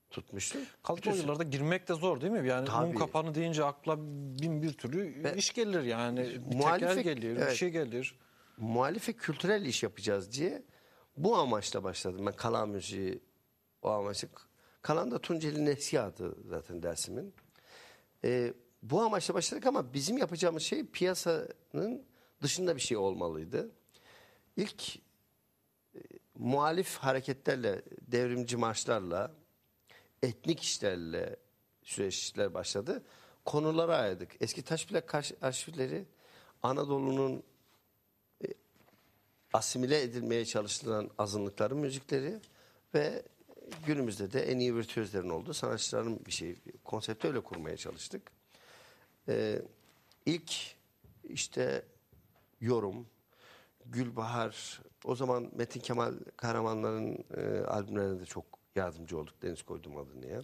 [0.10, 0.60] tutmuştu.
[0.84, 2.48] Kalıplı o Bütün- yıllarda girmek de zor değil mi?
[2.48, 2.88] Yani Tabii.
[2.88, 3.98] un kapanı deyince akla
[4.41, 6.19] bin bir türlü Ve- iş gelir yani.
[6.52, 7.56] Bir teker gelir, bir evet.
[7.56, 8.19] şey gelir.
[8.58, 10.63] muhalif ve kültürel iş yapacağız diye
[11.17, 12.26] bu amaçla başladım.
[12.26, 13.19] Ben kalan müziği
[13.82, 14.28] o amaçla.
[14.81, 17.33] Kalan da Tunceli'nin eski adı zaten dersimin.
[18.23, 22.05] Ee, bu amaçla başladık ama bizim yapacağımız şey piyasanın
[22.41, 23.71] dışında bir şey olmalıydı.
[24.57, 24.99] İlk e,
[26.35, 29.31] muhalif hareketlerle, devrimci marşlarla,
[30.23, 31.35] etnik işlerle
[31.83, 33.03] süreçler başladı.
[33.45, 34.31] Konulara ayırdık.
[34.41, 36.05] Eski taş plak arşivleri
[36.63, 37.43] Anadolu'nun
[39.53, 42.39] asimile edilmeye çalışılan azınlıkların müzikleri
[42.93, 43.23] ve
[43.86, 48.32] günümüzde de en iyi virtüözlerin olduğu sanatçıların bir şey konsepti öyle kurmaya çalıştık.
[49.27, 49.62] Ee,
[50.25, 50.75] ilk
[51.23, 51.86] işte
[52.62, 53.08] yorum,
[53.86, 60.27] Gülbahar, o zaman Metin Kemal Kahramanların e, albümlerine de çok yardımcı olduk Deniz Koydum adını
[60.27, 60.41] ya.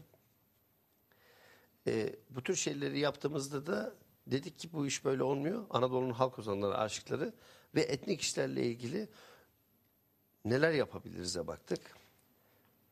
[1.87, 3.93] E, bu tür şeyleri yaptığımızda da
[4.27, 5.65] dedik ki bu iş böyle olmuyor.
[5.69, 7.33] Anadolu'nun halk ozanları, aşıkları
[7.75, 9.09] ve etnik işlerle ilgili
[10.45, 11.81] neler yapabiliriz'e baktık.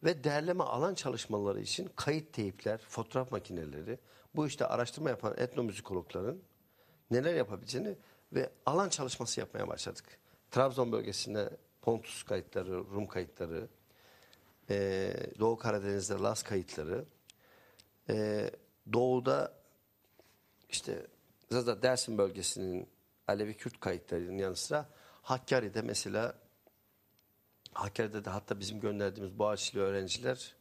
[0.04, 4.00] Ve derleme alan çalışmaları için kayıt teyipler, fotoğraf makineleri,
[4.36, 6.40] bu işte araştırma yapan etnomüzikologların
[7.12, 7.96] neler yapabileceğini
[8.34, 10.06] ve alan çalışması yapmaya başladık.
[10.52, 11.50] Trabzon bölgesinde
[11.82, 13.68] Pontus kayıtları, Rum kayıtları,
[14.70, 17.06] eee, Doğu Karadeniz'de Las kayıtları,
[18.10, 18.52] ee,
[18.94, 19.54] doğuda
[20.70, 21.08] işte
[21.52, 22.90] zaten Dersim bölgesinin
[23.28, 24.90] Alevi Kürt kayıtlarının yanı sıra
[25.22, 26.36] Hakkari'de mesela
[27.74, 30.56] Hakkari'de de hatta bizim gönderdiğimiz Boğaziçi'li öğrenciler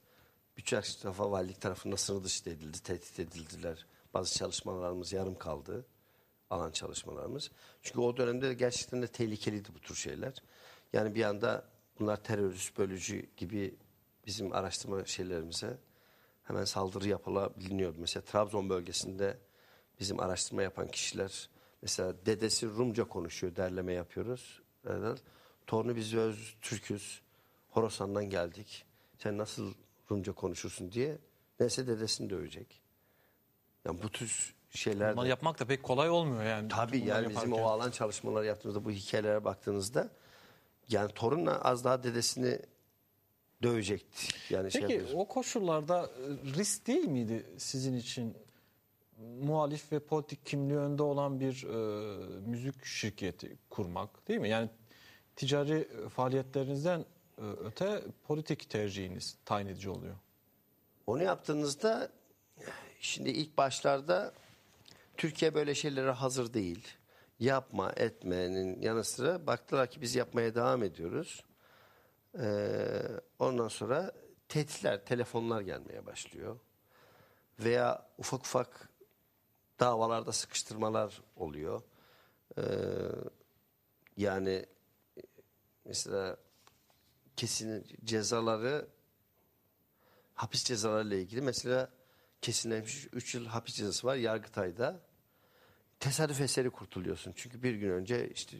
[0.56, 3.86] Büyükşehir defa valilik tarafından sınır dışı edildi, tehdit edildiler.
[4.14, 5.86] Bazı çalışmalarımız yarım kaldı.
[6.50, 7.50] Alan çalışmalarımız.
[7.82, 10.42] Çünkü o dönemde de gerçekten de tehlikeliydi bu tür şeyler.
[10.92, 11.64] Yani bir anda
[12.00, 13.74] bunlar terörist, bölücü gibi
[14.26, 15.78] bizim araştırma şeylerimize
[16.42, 17.96] hemen saldırı yapılabiliyordu.
[18.00, 19.38] Mesela Trabzon bölgesinde
[20.00, 21.50] bizim araştırma yapan kişiler
[21.82, 24.62] mesela dedesi Rumca konuşuyor, derleme yapıyoruz.
[24.86, 25.22] Evet.
[25.66, 27.20] Torunu biz öz Türküz,
[27.70, 28.84] Horasan'dan geldik.
[29.18, 29.74] Sen nasıl
[30.10, 31.18] Rumca konuşursun diye
[31.60, 32.80] neyse dedesini dövecek.
[33.84, 36.68] Yani bu tür şeyler Bunları de- yapmak da pek kolay olmuyor yani.
[36.68, 37.64] Tabii yani bizim yaparken.
[37.64, 40.10] o alan çalışmaları yaptığımızda bu hikayelere baktığınızda
[40.88, 42.58] yani torunla az daha dedesini
[43.62, 44.26] dövecekti.
[44.54, 45.14] Yani şey Peki yapıyoruz.
[45.20, 48.36] o koşullarda e, risk değil miydi sizin için
[49.42, 51.76] muhalif ve politik kimliği önde olan bir e,
[52.46, 54.48] müzik şirketi kurmak değil mi?
[54.48, 54.68] Yani
[55.36, 57.04] ticari faaliyetlerinizden
[57.38, 60.14] e, öte politik tercihiniz tayin edici oluyor.
[61.06, 62.08] Onu yaptığınızda
[63.00, 64.32] şimdi ilk başlarda
[65.16, 66.88] Türkiye böyle şeylere hazır değil.
[67.40, 71.44] Yapma etmenin yanı sıra baktılar ki biz yapmaya devam ediyoruz.
[72.38, 73.02] Ee,
[73.38, 74.12] ondan sonra
[74.48, 76.58] tehditler, telefonlar gelmeye başlıyor.
[77.58, 78.88] Veya ufak ufak
[79.80, 81.82] davalarda sıkıştırmalar oluyor.
[82.58, 82.62] Ee,
[84.16, 84.66] yani
[85.84, 86.36] mesela
[87.36, 88.88] kesin cezaları
[90.34, 91.90] hapis cezalarıyla ilgili mesela
[92.42, 95.00] kesinleşmiş 3 yıl hapis cezası var Yargıtay'da.
[96.00, 97.32] Tesadüf eseri kurtuluyorsun.
[97.36, 98.56] Çünkü bir gün önce işte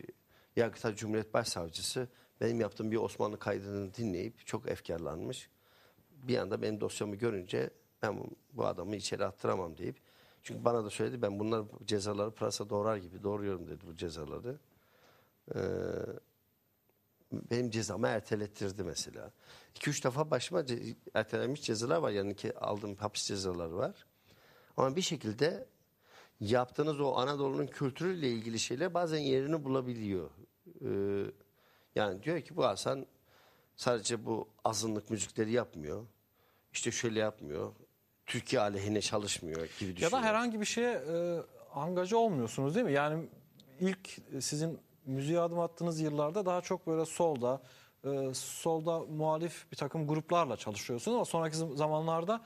[0.56, 2.08] Yargıtay Cumhuriyet Başsavcısı
[2.40, 5.48] benim yaptığım bir Osmanlı kaydını dinleyip çok efkarlanmış.
[6.11, 7.70] Bir anda benim dosyamı görünce
[8.02, 8.20] ben
[8.52, 9.96] bu- adamı içeri attıramam deyip
[10.42, 14.58] çünkü bana da söyledi ben bunlar cezaları pırasa doğrar gibi doğruyorum dedi bu cezaları.
[15.54, 15.58] Ee,
[17.51, 19.31] benim cezamı ertelettirdi mesela.
[19.75, 22.11] 2-3 defa başıma ce- ertelenmiş cezalar var.
[22.11, 24.07] Yani ki aldığım hapis cezaları var.
[24.77, 25.66] Ama bir şekilde
[26.40, 30.31] yaptığınız o Anadolu'nun kültürüyle ilgili şeyler bazen yerini bulabiliyor.
[30.85, 31.25] Ee,
[31.95, 33.07] yani diyor ki bu Hasan
[33.77, 36.07] sadece bu azınlık müzikleri yapmıyor.
[36.73, 37.73] İşte şöyle yapmıyor.
[38.27, 40.12] Türkiye aleyhine çalışmıyor gibi Ya düşünüyor.
[40.12, 41.40] da herhangi bir şeye e,
[41.75, 42.92] angaja olmuyorsunuz değil mi?
[42.92, 43.29] Yani
[43.81, 47.62] ilk sizin müziğe adım attığınız yıllarda daha çok böyle solda,
[48.05, 52.45] e, solda muhalif bir takım gruplarla çalışıyorsunuz ama sonraki zam- zamanlarda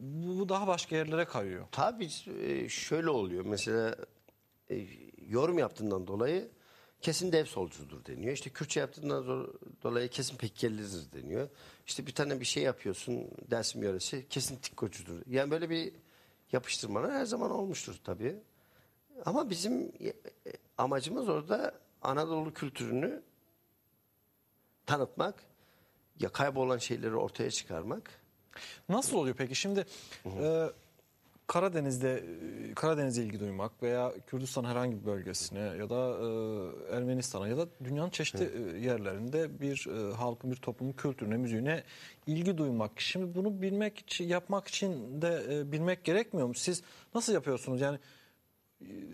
[0.00, 1.66] bu bu daha başka yerlere kayıyor.
[1.72, 2.08] Tabii
[2.40, 3.44] e, şöyle oluyor.
[3.44, 3.96] Mesela
[4.70, 4.86] e,
[5.28, 6.48] yorum yaptığından dolayı
[7.00, 8.32] kesin dev solcudur deniyor.
[8.32, 11.48] İşte Kürtçe yaptığından do- dolayı kesin Pekkelidir deniyor.
[11.86, 15.22] İşte bir tane bir şey yapıyorsun Dersim yöresi kesin Tikkocudur.
[15.26, 15.92] Yani böyle bir
[16.52, 18.36] yapıştırmalar her zaman olmuştur tabii.
[19.24, 20.12] Ama bizim e,
[20.78, 23.22] amacımız orada Anadolu kültürünü
[24.86, 25.34] tanıtmak,
[26.20, 28.10] ya kaybolan şeyleri ortaya çıkarmak.
[28.88, 29.54] Nasıl oluyor peki?
[29.54, 29.86] Şimdi
[30.26, 30.66] e,
[31.46, 32.24] Karadeniz'de
[32.70, 37.66] e, Karadeniz'e ilgi duymak veya Kürdistan herhangi bir bölgesine ya da e, Ermenistan'a ya da
[37.84, 41.84] dünyanın çeşitli e, yerlerinde bir e, halkın bir toplumun kültürüne, müziğine
[42.26, 43.00] ilgi duymak.
[43.00, 46.54] Şimdi bunu bilmek için, yapmak için de e, bilmek gerekmiyor mu?
[46.54, 46.82] Siz
[47.14, 47.80] nasıl yapıyorsunuz?
[47.80, 47.98] Yani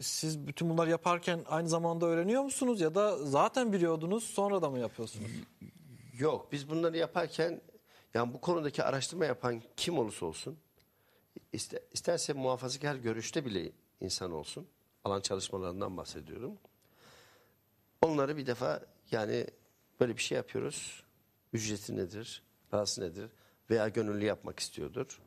[0.01, 4.79] siz bütün bunları yaparken aynı zamanda öğreniyor musunuz ya da zaten biliyordunuz sonra da mı
[4.79, 5.31] yapıyorsunuz?
[6.18, 7.61] Yok biz bunları yaparken
[8.14, 10.59] yani bu konudaki araştırma yapan kim olursa olsun
[11.53, 14.68] iste, isterse muhafazakar görüşte bile insan olsun.
[15.05, 16.59] Alan çalışmalarından bahsediyorum.
[18.03, 19.46] Onları bir defa yani
[20.01, 21.03] böyle bir şey yapıyoruz.
[21.53, 22.42] Ücreti nedir?
[22.70, 23.31] Parası nedir?
[23.70, 25.20] Veya gönüllü yapmak istiyordur.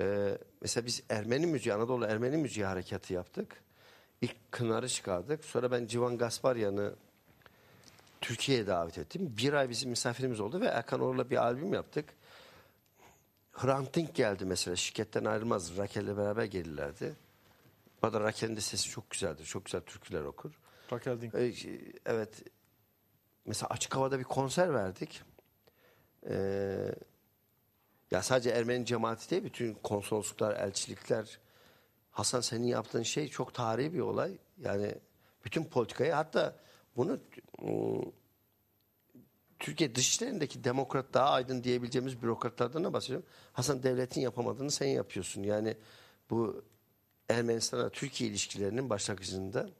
[0.00, 3.62] Ee, mesela biz Ermeni müziği, Anadolu Ermeni müziği harekatı yaptık.
[4.20, 5.44] İlk Kınar'ı çıkardık.
[5.44, 6.94] Sonra ben Civan Gasparyan'ı
[8.20, 9.34] Türkiye'ye davet ettim.
[9.38, 12.08] Bir ay bizim misafirimiz oldu ve Erkan Orla bir albüm yaptık.
[13.52, 14.76] Hrant Dink geldi mesela.
[14.76, 15.76] Şirketten ayrılmaz.
[15.76, 17.14] Rakel'le beraber gelirlerdi.
[18.02, 19.44] Bu arada Rakel'in de sesi çok güzeldir.
[19.44, 20.52] Çok güzel türküler okur.
[20.92, 21.34] Rakel Dink.
[21.34, 21.54] Ee,
[22.06, 22.42] Evet.
[23.46, 25.22] Mesela açık havada bir konser verdik.
[26.28, 26.94] Ee,
[28.10, 31.38] ya sadece Ermeni cemaati değil, bütün konsolosluklar, elçilikler.
[32.10, 34.38] Hasan senin yaptığın şey çok tarihi bir olay.
[34.58, 34.94] Yani
[35.44, 36.56] bütün politikayı hatta
[36.96, 37.18] bunu
[37.62, 38.12] ıı,
[39.58, 43.26] Türkiye dışişlerindeki demokrat daha aydın diyebileceğimiz bürokratlardan da bahsediyorum.
[43.52, 45.42] Hasan devletin yapamadığını sen yapıyorsun.
[45.42, 45.76] Yani
[46.30, 46.64] bu
[47.28, 49.70] Ermenistan'a Türkiye ilişkilerinin başlangıcında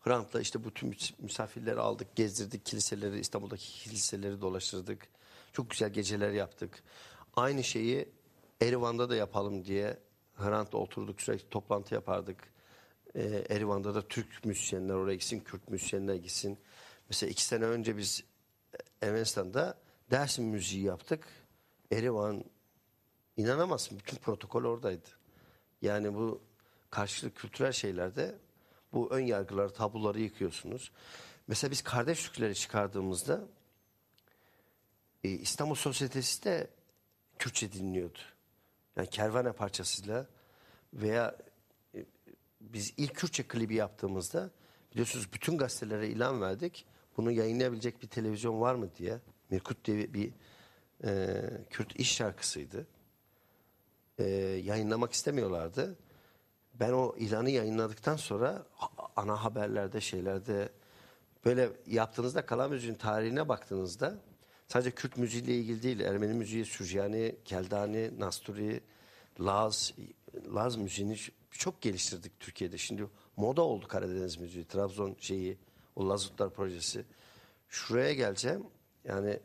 [0.00, 5.08] Hrant'la işte bütün mis- misafirleri aldık, gezdirdik kiliseleri, İstanbul'daki kiliseleri dolaştırdık.
[5.52, 6.82] Çok güzel geceler yaptık.
[7.36, 8.08] Aynı şeyi
[8.62, 9.98] Erivan'da da yapalım diye
[10.34, 12.54] Hrant'la oturduk sürekli toplantı yapardık.
[13.14, 16.58] Ee, Erivan'da da Türk müzisyenler oraya gitsin, Kürt müzisyenler gitsin.
[17.08, 18.24] Mesela iki sene önce biz
[19.02, 19.78] Ermenistan'da
[20.10, 21.26] Dersim müziği yaptık.
[21.92, 22.44] Erivan
[23.36, 25.08] inanamazsın bütün protokol oradaydı.
[25.82, 26.42] Yani bu
[26.90, 28.34] karşılık kültürel şeylerde
[28.92, 30.92] bu ön yargıları, tabuları yıkıyorsunuz.
[31.46, 33.44] Mesela biz kardeş türküleri çıkardığımızda
[35.24, 36.70] e, İstanbul Sosyetesi de
[37.44, 38.18] Kürtçe dinliyordu.
[38.96, 40.26] Yani kervane parçasıyla
[40.94, 41.36] veya
[41.94, 42.04] e,
[42.60, 44.50] biz ilk Kürtçe klibi yaptığımızda
[44.92, 46.86] biliyorsunuz bütün gazetelere ilan verdik.
[47.16, 49.18] Bunu yayınlayabilecek bir televizyon var mı diye.
[49.50, 50.32] Mirkut diye bir
[51.04, 52.86] e, Kürt iş şarkısıydı.
[54.18, 54.24] E,
[54.64, 55.96] yayınlamak istemiyorlardı.
[56.74, 58.66] Ben o ilanı yayınladıktan sonra
[59.16, 60.68] ana haberlerde şeylerde
[61.44, 64.18] böyle yaptığınızda kalan müziğin tarihine baktığınızda
[64.74, 68.80] sadece Kürt müziğiyle ilgili değil Ermeni müziği, Süryani, Keldani, Nasturi,
[69.40, 69.94] Laz,
[70.54, 71.16] Laz müziğini
[71.50, 72.78] çok geliştirdik Türkiye'de.
[72.78, 73.06] Şimdi
[73.36, 75.58] moda oldu Karadeniz müziği, Trabzon şeyi,
[75.96, 77.04] o Lazutlar projesi.
[77.68, 78.64] Şuraya geleceğim.
[79.04, 79.40] Yani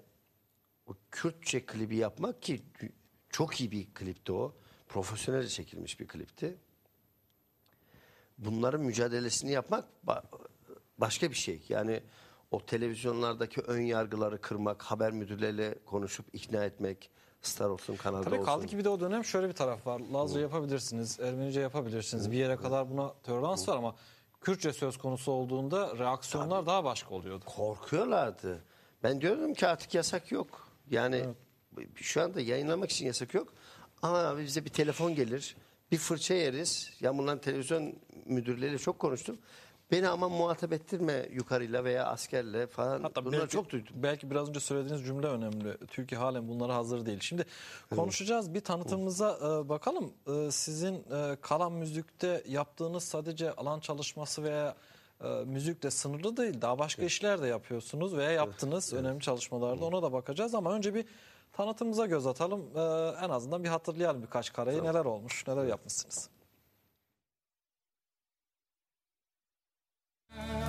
[0.88, 2.62] o Kürtçe klibi yapmak ki
[3.30, 4.56] çok iyi bir klipti o.
[4.88, 6.58] Profesyonel çekilmiş bir klipti.
[8.38, 10.24] Bunların mücadelesini yapmak ba-
[10.98, 11.62] başka bir şey.
[11.70, 12.04] Yani
[12.52, 17.10] o televizyonlardaki ön yargıları kırmak, haber müdürleriyle konuşup ikna etmek,
[17.42, 18.46] Star olsun, kanalda Tabii olsun.
[18.46, 20.00] kaldı ki bir de o dönem şöyle bir taraf var.
[20.14, 22.32] Lazca yapabilirsiniz, Ermenice yapabilirsiniz.
[22.32, 23.96] Bir yere kadar buna tolerans var ama
[24.42, 27.46] Kürtçe söz konusu olduğunda reaksiyonlar daha başka oluyordu.
[27.46, 28.64] Korkuyorlardı.
[29.04, 30.68] Ben diyorum ki artık yasak yok.
[30.92, 31.26] Yani
[31.96, 33.54] şu anda yayınlamak için yasak yok.
[34.02, 35.56] Ama abi bize bir telefon gelir,
[35.92, 36.90] bir fırça yeriz.
[37.00, 39.38] Ya bunların televizyon müdürleriyle çok konuştum.
[39.92, 43.04] Beni ama muhatap ettirme yukarıyla veya askerle falan.
[43.04, 43.94] Hatta Bunları belki, çok duydum.
[43.96, 45.78] Belki biraz önce söylediğiniz cümle önemli.
[45.88, 47.20] Türkiye halen bunlara hazır değil.
[47.22, 47.46] Şimdi
[47.96, 48.54] konuşacağız.
[48.54, 50.14] Bir tanıtımımıza e, bakalım.
[50.28, 54.76] E, sizin e, kalan müzikte yaptığınız sadece alan çalışması veya
[55.24, 56.62] e, müzikle sınırlı değil.
[56.62, 59.86] Daha başka işler de yapıyorsunuz veya yaptınız önemli çalışmalarda.
[59.86, 61.06] Ona da bakacağız ama önce bir
[61.54, 62.62] tanıtımımıza göz atalım.
[62.76, 62.80] E,
[63.26, 64.84] en azından bir hatırlayalım birkaç kareyi.
[64.84, 66.30] Neler olmuş, neler yapmışsınız.
[70.40, 70.69] Uh-huh.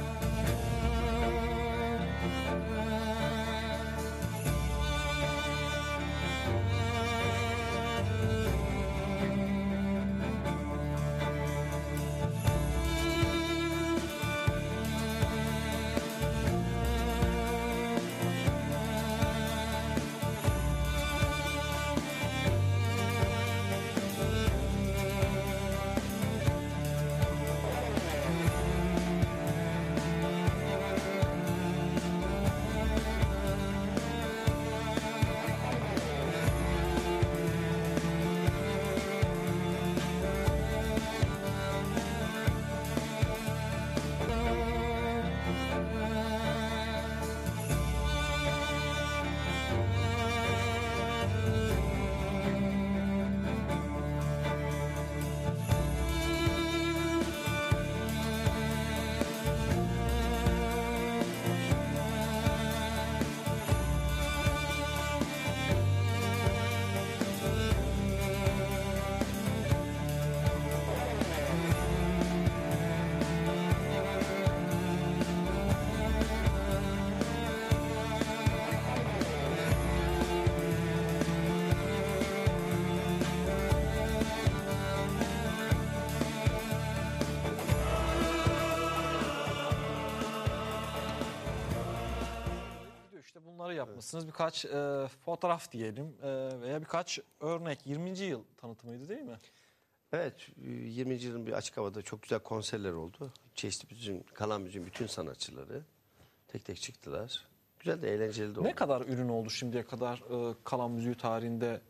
[94.00, 94.26] Yapmışsınız.
[94.26, 97.86] Birkaç e, fotoğraf diyelim e, veya birkaç örnek.
[97.86, 98.18] 20.
[98.18, 99.38] yıl tanıtımıydı değil mi?
[100.12, 101.14] Evet, 20.
[101.14, 103.32] yılın bir açık havada çok güzel konserler oldu.
[103.54, 105.82] Çeşitli bütün, kalan müziğin bütün sanatçıları
[106.48, 107.44] tek tek çıktılar.
[107.78, 108.68] Güzel de eğlenceli de oldu.
[108.68, 110.18] Ne kadar ürün oldu şimdiye kadar
[110.50, 111.80] e, kalan müziği tarihinde?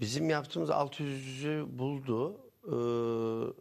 [0.00, 2.36] Bizim yaptığımız 600'ü buldu.
[2.64, 3.52] Ee,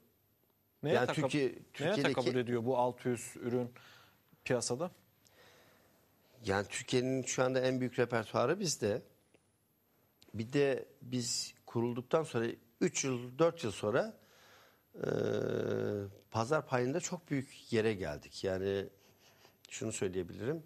[0.84, 3.72] Neye, Yani takab- Türkiye- neye Türkiye'deki- tekabül ediyor bu 600 ürün
[4.46, 4.92] piyasada?
[6.46, 9.02] Yani Türkiye'nin şu anda en büyük repertuarı bizde.
[10.34, 12.46] Bir de biz kurulduktan sonra
[12.82, 14.14] 3 yıl 4 yıl sonra
[14.96, 15.08] e,
[16.32, 18.44] pazar payında çok büyük yere geldik.
[18.44, 18.86] Yani
[19.70, 20.64] şunu söyleyebilirim.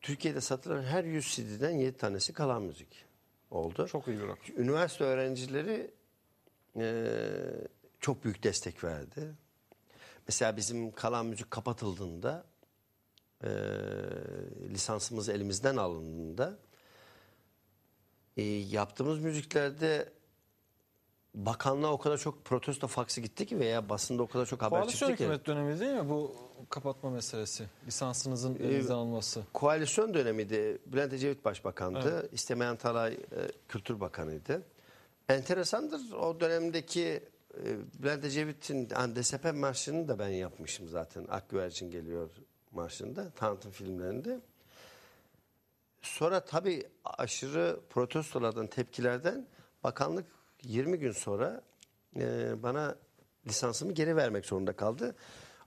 [0.00, 3.04] Türkiye'de satılan her 100 CD'den 7 tanesi kalan müzik
[3.50, 3.88] oldu.
[3.88, 4.56] Çok iyi bir rakam.
[4.56, 5.90] Üniversite öğrencileri
[6.76, 7.04] e,
[8.00, 9.34] çok büyük destek verdi.
[10.28, 12.44] Mesela bizim kalan müzik kapatıldığında
[13.44, 13.50] e,
[14.70, 16.58] lisansımız elimizden alındığında
[18.36, 20.12] e, yaptığımız müziklerde
[21.34, 25.08] bakanlığa o kadar çok protesto faksı gitti ki veya basında o kadar çok haber Koalisyon
[25.08, 25.24] çıktı ki.
[25.24, 26.36] hükümet dönemi değil mi bu
[26.70, 27.64] kapatma meselesi?
[27.86, 29.42] Lisansınızın Ee, elinizden alınması.
[29.54, 30.78] Koalisyon dönemiydi.
[30.86, 32.28] Bülent Ecevit Başbakan'dı.
[32.32, 33.18] İstemeyen Talay e,
[33.68, 34.62] Kültür Bakanı'ydı.
[35.28, 37.22] Enteresandır o dönemdeki
[37.64, 41.26] e, Bülent Ecevit'in hani DSP marşını da ben yapmışım zaten.
[41.30, 42.30] Akgüvercin geliyor
[42.72, 44.40] marşında, tanıtım filmlerinde.
[46.02, 49.46] Sonra tabii aşırı protestolardan, tepkilerden
[49.84, 50.26] bakanlık
[50.62, 51.62] 20 gün sonra
[52.16, 52.96] e, bana
[53.46, 55.16] lisansımı geri vermek zorunda kaldı.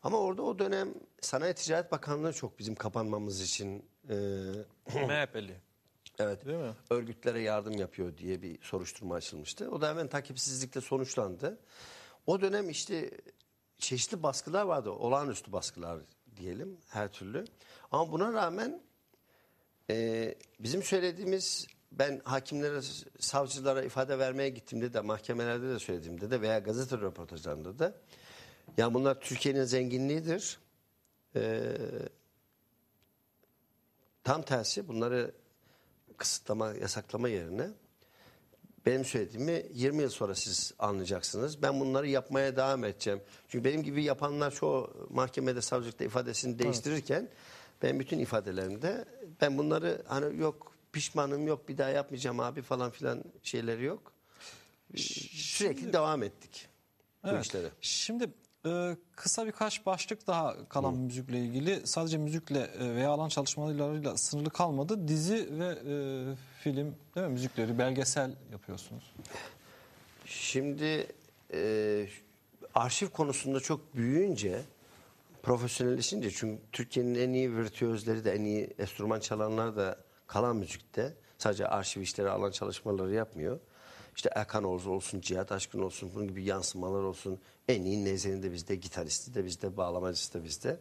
[0.03, 4.15] Ama orada o dönem Sanayi Ticaret Bakanlığı çok bizim kapanmamız için e,
[5.07, 5.61] MHP'li.
[6.19, 6.73] evet Değil mi?
[6.89, 9.71] örgütlere yardım yapıyor diye bir soruşturma açılmıştı.
[9.71, 11.59] O da hemen takipsizlikle sonuçlandı.
[12.27, 13.11] O dönem işte
[13.77, 14.91] çeşitli baskılar vardı.
[14.91, 15.99] Olağanüstü baskılar
[16.35, 17.45] diyelim her türlü.
[17.91, 18.81] Ama buna rağmen
[19.89, 22.81] e, bizim söylediğimiz ben hakimlere,
[23.19, 27.93] savcılara ifade vermeye gittiğimde de mahkemelerde de söylediğimde de veya gazete röportajlarında da
[28.77, 30.59] ya bunlar Türkiye'nin zenginliğidir.
[31.35, 31.77] Ee,
[34.23, 35.31] tam tersi bunları
[36.17, 37.69] kısıtlama, yasaklama yerine
[38.85, 41.61] benim söylediğimi 20 yıl sonra siz anlayacaksınız.
[41.61, 43.21] Ben bunları yapmaya devam edeceğim.
[43.47, 47.29] Çünkü benim gibi yapanlar çoğu mahkemede savcılıkta ifadesini değiştirirken
[47.81, 49.05] ben bütün ifadelerimde
[49.41, 54.11] ben bunları hani yok pişmanım yok bir daha yapmayacağım abi falan filan şeyleri yok.
[54.95, 56.67] Sürekli devam ettik
[57.23, 57.45] bu Evet.
[57.45, 57.67] işlere.
[57.81, 58.29] Şimdi
[58.65, 61.87] e, kısa birkaç başlık daha kalan müzikle ilgili.
[61.87, 65.07] Sadece müzikle e, veya alan çalışmalarıyla sınırlı kalmadı.
[65.07, 65.95] Dizi ve e,
[66.63, 67.33] film değil mi?
[67.33, 69.13] Müzikleri, belgesel yapıyorsunuz.
[70.25, 71.07] Şimdi
[71.53, 72.07] e,
[72.75, 74.61] arşiv konusunda çok büyüyünce,
[75.43, 81.67] profesyonelleşince çünkü Türkiye'nin en iyi virtüözleri de en iyi enstrüman çalanlar da kalan müzikte sadece
[81.67, 83.59] arşiv işleri alan çalışmaları yapmıyor.
[84.15, 87.39] İşte Erkan Oğuz olsun, Cihat Aşkın olsun, bunun gibi yansımalar olsun.
[87.67, 90.79] En iyi nezeni de bizde, gitaristi de bizde, bağlamacısı da bizde.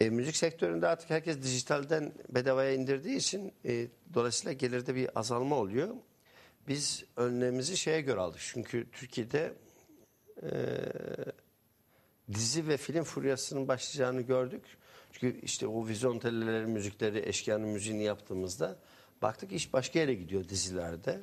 [0.00, 5.94] E, müzik sektöründe artık herkes dijitalden bedavaya indirdiği için e, dolayısıyla gelirde bir azalma oluyor.
[6.68, 8.40] Biz önlemimizi şeye göre aldık.
[8.40, 9.54] Çünkü Türkiye'de
[10.42, 10.50] e,
[12.34, 14.62] dizi ve film furyasının başlayacağını gördük.
[15.12, 18.78] Çünkü işte o vizyon telelerin müzikleri, eşkıyanın müziğini yaptığımızda
[19.22, 21.20] baktık iş başka yere gidiyor dizilerde.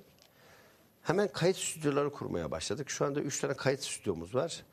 [1.02, 2.90] Hemen kayıt stüdyoları kurmaya başladık.
[2.90, 4.64] Şu anda üç tane kayıt stüdyomuz var.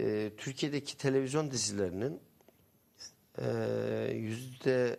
[0.00, 2.20] E, Türkiye'deki televizyon dizilerinin
[3.38, 3.46] e,
[4.14, 4.98] yüzde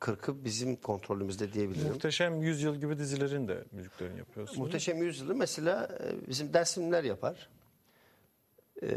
[0.00, 1.88] kırkı bizim kontrolümüzde diyebilirim.
[1.88, 4.58] Muhteşem Yüzyıl gibi dizilerin de müziklerini yapıyorsunuz.
[4.58, 7.48] Muhteşem Yüzyılı mesela e, bizim Dersimliler yapar.
[8.82, 8.88] E,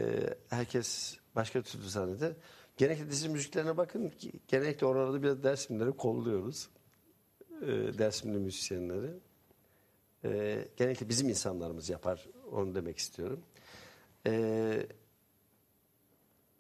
[0.49, 2.31] herkes başka türlü zanneder.
[2.77, 6.69] Genellikle dizi müziklerine bakın ki genellikle oralarda biraz Dersimlileri kolluyoruz.
[7.61, 7.67] E,
[7.97, 9.11] Dersimli müzisyenleri.
[10.25, 12.25] E, genellikle bizim insanlarımız yapar.
[12.51, 13.39] Onu demek istiyorum.
[14.27, 14.85] E,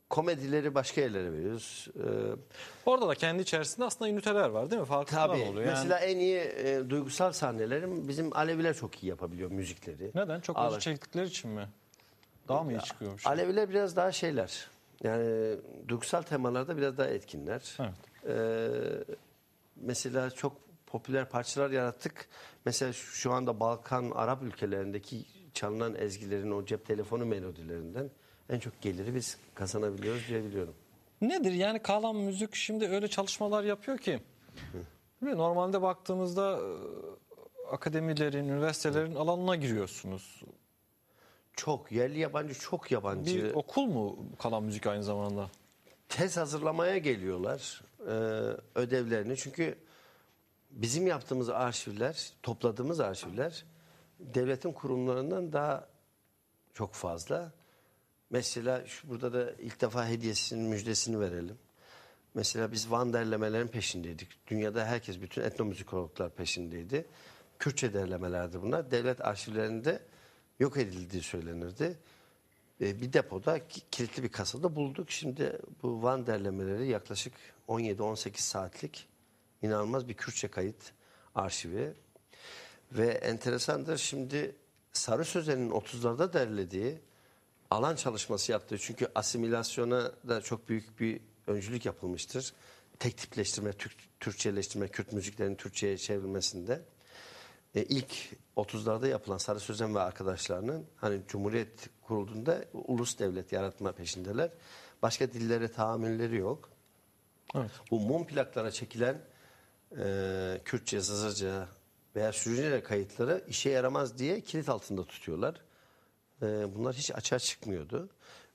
[0.09, 1.87] komedileri başka yerlere veriyoruz.
[1.95, 2.05] E,
[2.85, 4.87] Orada da kendi içerisinde aslında üniteler var değil mi?
[4.87, 5.43] Farklılar tabii.
[5.43, 5.65] oluyor.
[5.67, 10.11] Yani Mesela en iyi e, duygusal sahnelerim bizim Aleviler çok iyi yapabiliyor müzikleri.
[10.15, 10.39] neden?
[10.41, 11.67] Çok acı çektikleri için mi?
[12.47, 13.27] Daha mı iyi çıkıyormuş?
[13.27, 14.67] Aleviler biraz daha şeyler.
[15.03, 17.77] Yani duygusal temalarda biraz daha etkinler.
[17.79, 17.93] Evet.
[18.27, 19.13] Ee,
[19.75, 20.53] mesela çok
[20.87, 22.27] popüler parçalar yarattık.
[22.65, 28.09] Mesela şu anda Balkan, Arap ülkelerindeki çalınan ezgilerin o cep telefonu melodilerinden
[28.49, 30.73] en çok geliri biz kazanabiliyoruz diyebiliyorum.
[31.21, 34.19] Nedir yani kalan müzik şimdi öyle çalışmalar yapıyor ki
[35.21, 35.37] mi?
[35.37, 36.67] normalde baktığımızda e,
[37.71, 40.41] akademilerin, üniversitelerin alanına giriyorsunuz.
[41.55, 43.35] Çok yerli yabancı çok yabancı.
[43.35, 45.49] Bir okul mu kalan müzik aynı zamanda?
[46.11, 48.11] tez hazırlamaya geliyorlar e,
[48.75, 49.37] ödevlerini.
[49.37, 49.75] Çünkü
[50.71, 53.65] bizim yaptığımız arşivler, topladığımız arşivler
[54.19, 55.87] devletin kurumlarından daha
[56.73, 57.51] çok fazla.
[58.29, 61.57] Mesela şu burada da ilk defa hediyesinin müjdesini verelim.
[62.33, 64.47] Mesela biz Van derlemelerin peşindeydik.
[64.47, 67.05] Dünyada herkes, bütün etnomüzikologlar peşindeydi.
[67.59, 68.91] Kürtçe derlemelerdi bunlar.
[68.91, 70.01] Devlet arşivlerinde
[70.61, 71.97] yok edildiği söylenirdi.
[72.81, 75.11] E, bir depoda ki- kilitli bir kasada bulduk.
[75.11, 77.33] Şimdi bu Van derlemeleri yaklaşık
[77.67, 79.07] 17-18 saatlik
[79.61, 80.91] inanılmaz bir Kürtçe kayıt
[81.35, 81.93] arşivi.
[82.91, 84.55] Ve enteresandır şimdi
[84.93, 86.99] Sarı Sözen'in 30'larda derlediği
[87.69, 92.53] alan çalışması yaptığı çünkü asimilasyona da çok büyük bir öncülük yapılmıştır.
[92.99, 96.81] Tek tipleştirme, Türk, Türkçeleştirme, Kürt müziklerinin Türkçe'ye çevrilmesinde.
[97.75, 98.13] E, ilk
[98.57, 104.51] 30'larda yapılan Sarı Sözen ve arkadaşlarının hani Cumhuriyet kurulduğunda ulus devlet yaratma peşindeler.
[105.01, 106.69] Başka dillere tahammülleri yok.
[107.55, 107.71] Evet.
[107.91, 109.21] Bu mum plaklara çekilen
[109.97, 111.67] e, Kürtçe, Zazırca
[112.15, 115.61] veya Sürücüce kayıtları işe yaramaz diye kilit altında tutuyorlar.
[116.41, 116.45] E,
[116.75, 118.09] bunlar hiç açığa çıkmıyordu.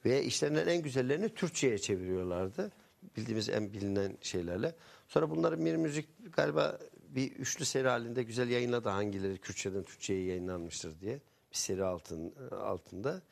[0.05, 2.73] Ve işlerinden en güzellerini Türkçe'ye çeviriyorlardı.
[3.17, 4.75] Bildiğimiz en bilinen şeylerle.
[5.09, 6.79] Sonra bunların bir müzik galiba
[7.17, 11.15] bir üçlü seri halinde güzel yayınladı hangileri Kürtçeden Türkçe'ye yayınlanmıştır diye.
[11.51, 13.23] Bir seri altın, altında.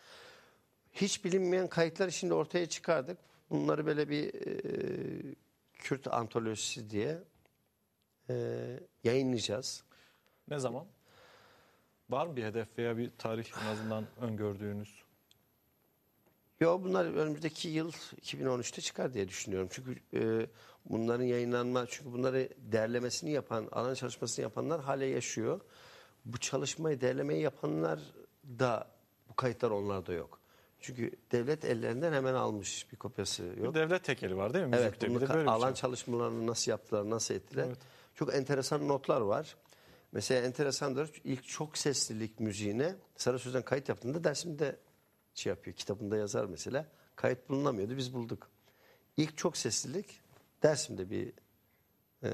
[0.93, 3.19] Hiç bilinmeyen kayıtları şimdi ortaya çıkardık.
[3.51, 5.35] Bunları böyle bir e,
[5.73, 7.19] Kürt antolojisi diye
[8.31, 8.35] e,
[9.05, 9.85] yayınlayacağız.
[10.49, 10.87] Ne zaman?
[12.11, 15.05] Var mı bir hedef veya bir tarih en azından öngördüğünüz?
[16.61, 19.69] Yo bunlar önümüzdeki yıl 2013'te çıkar diye düşünüyorum.
[19.73, 20.47] Çünkü e,
[20.85, 25.61] bunların yayınlanma çünkü bunları derlemesini yapan, alan çalışmasını yapanlar hala yaşıyor.
[26.25, 28.01] Bu çalışmayı, derlemeyi yapanlar
[28.59, 28.89] da
[29.29, 30.39] bu kayıtlar onlarda yok.
[30.81, 33.75] Çünkü devlet ellerinden hemen almış bir kopyası yok.
[33.75, 34.71] Bir devlet tekeli var değil mi?
[34.77, 35.75] Evet, Müzikte bunu böyle bir alan şey.
[35.75, 37.65] çalışmalarını nasıl yaptılar, nasıl ettiler?
[37.67, 37.79] Evet.
[38.15, 39.57] Çok enteresan notlar var.
[40.13, 41.11] Mesela enteresandır.
[41.25, 44.77] İlk çok seslilik müziğine Sarı Söz'den kayıt yaptığında Dersim'de
[45.35, 45.77] şey yapıyor.
[45.77, 46.87] Kitabında yazar mesela.
[47.17, 47.97] Kayıt bulunamıyordu.
[47.97, 48.49] Biz bulduk.
[49.17, 50.21] İlk çok seslilik
[50.65, 51.33] Dersim'de bir
[52.23, 52.29] e,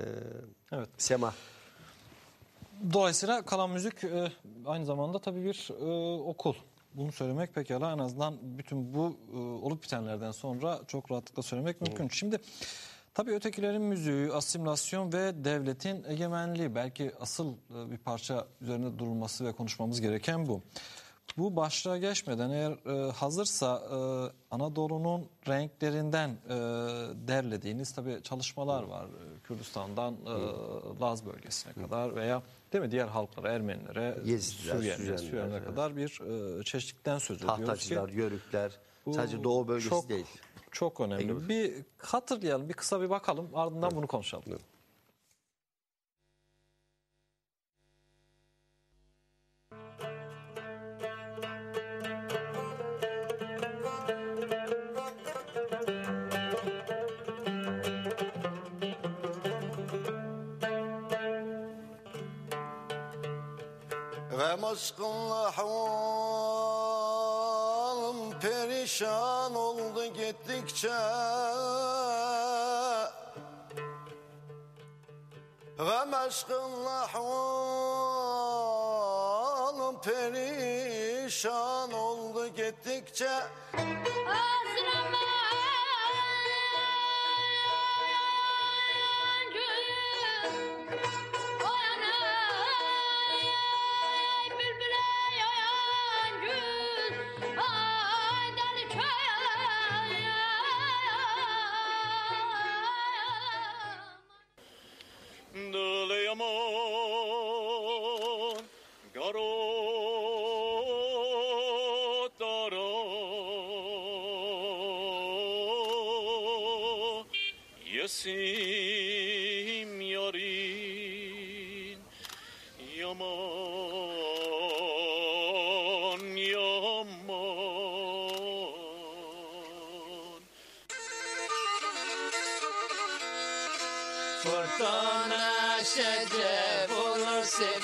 [0.73, 0.89] Evet.
[0.99, 1.35] sema.
[2.93, 4.33] Dolayısıyla kalan müzik e,
[4.67, 6.55] aynı zamanda tabii bir e, okul.
[6.95, 12.09] Bunu söylemek pekala en azından bütün bu e, olup bitenlerden sonra çok rahatlıkla söylemek mümkün.
[12.09, 12.39] Şimdi
[13.15, 19.53] tabii ötekilerin müziği, asimilasyon ve devletin egemenliği belki asıl e, bir parça üzerinde durulması ve
[19.53, 20.63] konuşmamız gereken bu.
[21.39, 23.97] Bu başlığa geçmeden eğer e, hazırsa e,
[24.55, 26.55] Anadolu'nun renklerinden e,
[27.29, 29.05] derlediğiniz tabii çalışmalar var.
[29.05, 34.39] E, Kürdistan'dan e, Laz bölgesine kadar veya değil mi diğer halklara, Ermenilere,
[35.19, 35.65] Süryaniler'e evet.
[35.65, 36.21] kadar bir
[36.61, 37.67] e, çeşitlikten söz ediyoruz ki.
[37.67, 38.73] Tahtacılar, yörükler.
[39.07, 40.27] bu sadece doğu bölgesi çok, değil.
[40.71, 41.49] Çok önemli.
[41.49, 44.45] Bir hatırlayalım, bir kısa bir bakalım ardından bunu konuşalım.
[44.49, 44.61] Evet.
[64.71, 66.61] Aşkınla halim
[68.41, 70.89] perişan oldu gittikçe.
[75.79, 77.61] Gam aşkınla halim
[80.01, 83.31] perişan oldu gittikçe.
[83.73, 85.40] Deleamon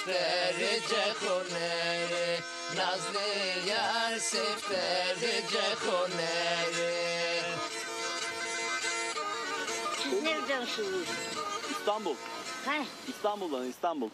[0.07, 2.41] olur seferice koneri
[2.77, 6.97] Nazlı yar seferice koneri
[10.03, 11.09] Siz neredensiniz?
[11.71, 12.15] İstanbul.
[12.67, 12.77] Ha,
[13.09, 14.11] İstanbul'dan İstanbul.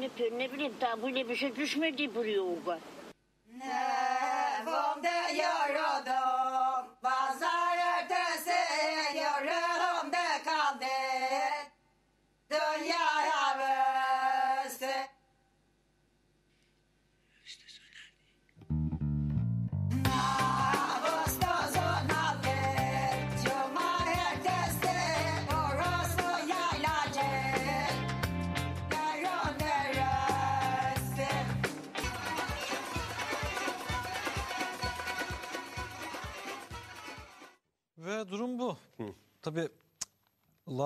[0.00, 2.70] ne, ne bileyim daha böyle bir şey düşmedi buraya orada.
[2.70, 2.91] Nevamda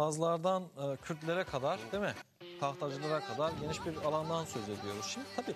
[0.06, 2.14] Lazlardan e, Kürtlere kadar değil mi?
[2.60, 5.06] Tahtacılara kadar geniş bir alandan söz ediyoruz.
[5.08, 5.54] Şimdi tabii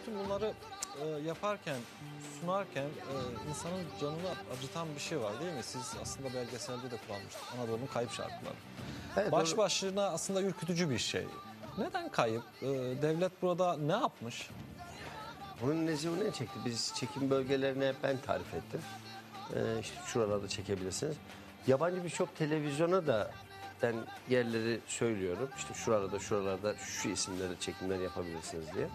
[0.00, 0.52] bütün bunları
[1.02, 1.76] e, yaparken,
[2.40, 3.14] sunarken e,
[3.50, 5.62] insanın canını acıtan bir şey var değil mi?
[5.62, 7.46] Siz aslında belgeselde de kullanmıştınız.
[7.58, 8.54] Anadolu'nun kayıp şarkıları.
[9.16, 9.56] Evet, Baş doğru.
[9.58, 11.26] başına aslında ürkütücü bir şey.
[11.78, 12.42] Neden kayıp?
[12.62, 12.66] E,
[13.02, 14.50] devlet burada ne yapmış?
[15.62, 16.58] Bunun nezi ne çekti?
[16.64, 18.80] Biz çekim bölgelerini hep ben tarif ettim.
[19.54, 21.16] Ee, işte şuralarda çekebilirsiniz.
[21.66, 23.30] Yabancı birçok televizyona da
[23.82, 23.94] ben
[24.28, 25.48] yerleri söylüyorum.
[25.56, 28.88] İşte şuralarda şuralarda şu isimleri çekimler yapabilirsiniz diye.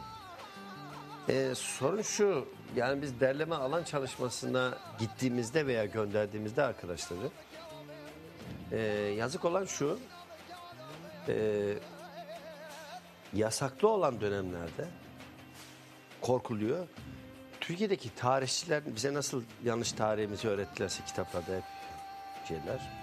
[1.30, 7.30] Ee, sorun şu, yani biz derleme alan çalışmasına gittiğimizde veya gönderdiğimizde arkadaşları
[8.72, 8.78] ee,
[9.18, 10.00] yazık olan şu,
[11.28, 11.74] ee,
[13.34, 14.88] yasaklı olan dönemlerde
[16.22, 16.88] korkuluyor.
[17.60, 21.64] Türkiye'deki tarihçiler bize nasıl yanlış tarihimizi öğrettilerse kitaplarda hep
[22.48, 23.03] şeyler.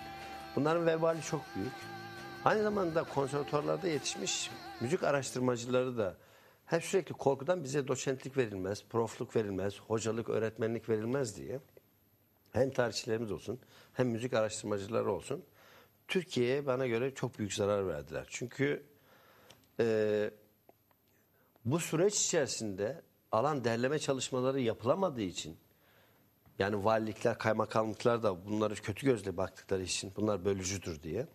[0.56, 1.72] Bunların vebali çok büyük.
[2.44, 6.16] Aynı zamanda konservatuarlarda yetişmiş müzik araştırmacıları da
[6.66, 11.60] hep sürekli korkudan bize doçentlik verilmez, profluk verilmez, hocalık, öğretmenlik verilmez diye
[12.52, 13.60] hem tarihçilerimiz olsun
[13.92, 15.44] hem müzik araştırmacıları olsun
[16.08, 18.26] Türkiye'ye bana göre çok büyük zarar verdiler.
[18.30, 18.82] Çünkü
[19.78, 20.30] eee
[21.64, 25.56] bu süreç içerisinde alan derleme çalışmaları yapılamadığı için
[26.60, 31.26] yani valilikler, kaymakamlıklar da bunları kötü gözle baktıkları için bunlar bölücüdür diye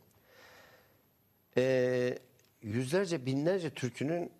[1.57, 2.19] eee,
[2.61, 4.31] yüzlerce binlerce türkünün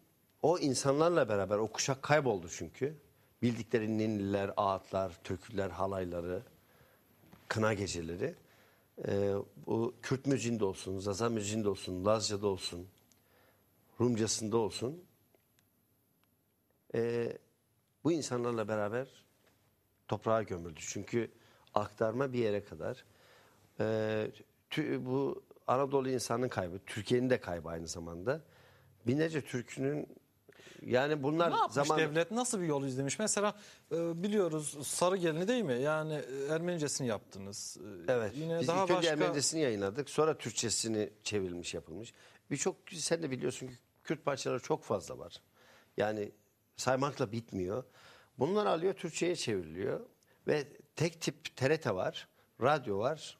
[0.41, 2.95] o insanlarla beraber o kuşak kayboldu çünkü.
[3.41, 6.43] Bildikleri ninniler, ağıtlar, türküler, halayları,
[7.47, 8.35] kına geceleri.
[9.07, 9.33] Eee,
[9.67, 12.87] bu Kürt müziğinde olsun, Zaza müziğinde olsun, Lazca'da olsun,
[14.01, 15.03] Rumcasında olsun
[16.95, 17.31] e,
[18.03, 19.24] bu insanlarla beraber
[20.07, 20.79] toprağa gömüldü.
[20.83, 21.31] Çünkü
[21.73, 23.05] aktarma bir yere kadar.
[23.79, 23.85] E,
[24.71, 28.41] tü- bu Anadolu insanın kaybı, Türkiye'nin de kaybı aynı zamanda.
[29.07, 30.07] Binlerce Türk'ünün
[30.81, 32.31] yani bunlar Ne yapmış zaman devlet?
[32.31, 33.19] Nasıl bir yol izlemiş?
[33.19, 33.55] Mesela
[33.91, 35.81] e, biliyoruz Sarı Gelini değil mi?
[35.81, 37.77] Yani e, Ermenicesini yaptınız.
[38.07, 38.31] E, Evet.
[38.35, 39.11] Yine Biz daha ilk önce başka...
[39.11, 40.09] Ermenicesini yayınladık.
[40.09, 42.13] Sonra Türkçesini çevrilmiş yapılmış.
[42.51, 45.41] Birçok sen de biliyorsun ki Kürt parçaları çok fazla var.
[45.97, 46.31] Yani
[46.75, 47.83] saymakla bitmiyor.
[48.39, 49.99] Bunlar alıyor Türkçe'ye çevriliyor.
[50.47, 52.27] Ve tek tip TRT var,
[52.61, 53.37] radyo var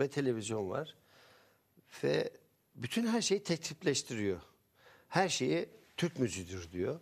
[0.00, 0.96] ve televizyon var.
[2.04, 2.30] Ve
[2.74, 4.40] bütün her şeyi tek tipleştiriyor.
[5.08, 7.00] Her şeyi Türk müziğidir diyor.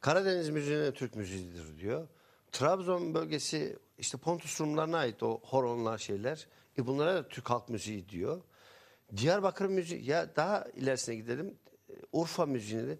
[0.00, 2.08] Karadeniz müziğine Türk müziğidir diyor.
[2.52, 6.46] Trabzon bölgesi işte Pontus Rumlarına ait o horonlar şeyler.
[6.78, 8.42] E bunlara da Türk halk müziği diyor.
[9.16, 11.58] Diyarbakır müziği ya daha ilerisine gidelim.
[12.12, 12.98] Urfa müziğine de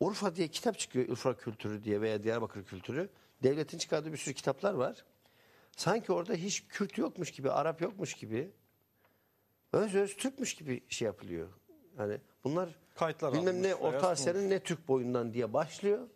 [0.00, 3.08] Urfa diye kitap çıkıyor Urfa kültürü diye veya Diyarbakır kültürü.
[3.42, 5.04] Devletin çıkardığı bir sürü kitaplar var.
[5.76, 8.50] Sanki orada hiç Kürt yokmuş gibi, Arap yokmuş gibi
[9.72, 11.48] öz öz Türkmüş gibi şey yapılıyor.
[11.98, 14.08] Yani bunlar Kayıtlar bilmem ne Orta.
[14.08, 16.08] Asya'nın ne Türk boyundan diye başlıyor.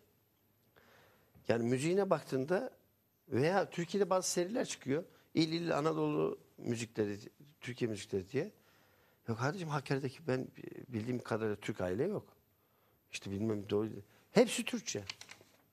[1.47, 2.71] Yani müziğine baktığında
[3.29, 5.03] veya Türkiye'de bazı seriler çıkıyor.
[5.33, 7.17] İl il Anadolu müzikleri,
[7.61, 8.51] Türkiye müzikleri diye.
[9.27, 10.47] Yok kardeşim Hakkari'deki ben
[10.87, 12.34] bildiğim kadarıyla Türk aile yok.
[13.15, 13.87] İşte bilmem doğru.
[14.31, 15.03] Hepsi Türkçe.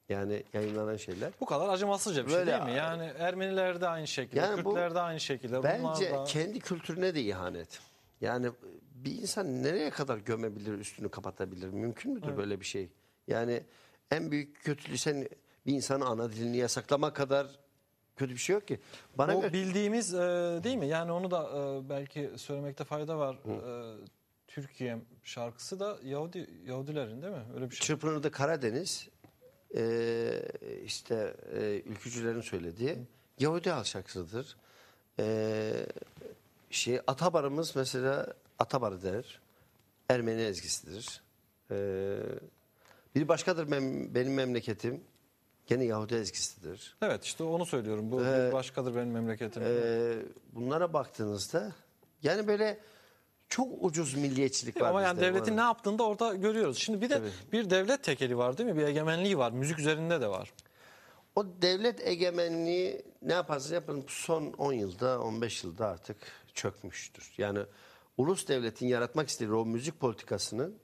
[0.08, 1.30] Yani yayınlanan şeyler.
[1.40, 2.72] Bu kadar acımasızca bir şey Böyle- değil mi?
[2.72, 5.62] Yani Ermeniler de aynı şekilde, Yani bu- Kürtler de aynı şekilde.
[5.62, 6.24] Bence da...
[6.24, 7.80] kendi kültürüne de ihanet.
[8.20, 8.50] Yani
[8.94, 11.68] bir insan nereye kadar gömebilir, üstünü kapatabilir?
[11.68, 12.88] Mümkün müdür böyle bir şey?
[13.28, 13.62] Yani
[14.10, 15.28] en büyük kötülüğü sen
[15.66, 17.46] bir insanın ana dilini yasaklama kadar
[18.16, 18.80] kötü bir şey yok ki.
[19.18, 20.18] Bana o göre bildiğimiz e,
[20.64, 20.86] değil mi?
[20.88, 23.34] Yani onu da e, belki söylemekte fayda var.
[23.34, 23.96] E,
[24.54, 27.42] Türkiye şarkısı da Yahudi Yahudilerin değil mi?
[27.54, 27.86] Öyle bir şey.
[27.86, 29.08] Çırpınır'da Karadeniz
[29.74, 30.42] eee,
[30.84, 32.98] işte eee, ülkücülerin söylediği
[33.38, 34.56] Yahudi halk şarkısıdır.
[35.18, 35.86] Eee,
[36.70, 39.40] şey Atabarımız mesela Atabarı der.
[40.08, 41.22] Ermeni ezgisidir.
[41.70, 42.18] Eee,
[43.14, 45.00] bir başkadır mem- benim memleketim.
[45.66, 46.96] Gene Yahudi ezgisidir.
[47.02, 48.10] Evet işte onu söylüyorum.
[48.10, 49.62] Bu Ee, bir başkadır benim memleketim.
[49.62, 50.16] Eee,
[50.52, 51.72] bunlara baktığınızda
[52.22, 52.80] yani böyle
[53.52, 54.88] çok ucuz milliyetçilik var.
[54.88, 56.78] Ama yani devletin ne yaptığını da orada görüyoruz.
[56.78, 57.52] Şimdi bir de Tabii.
[57.52, 58.76] bir devlet tekeli var değil mi?
[58.76, 59.52] Bir egemenliği var.
[59.52, 60.52] Müzik üzerinde de var.
[61.36, 66.16] O devlet egemenliği ne yaparsa yapın son 10 yılda 15 yılda artık
[66.54, 67.32] çökmüştür.
[67.38, 67.58] Yani
[68.16, 70.78] ulus devletin yaratmak istediği o müzik politikasının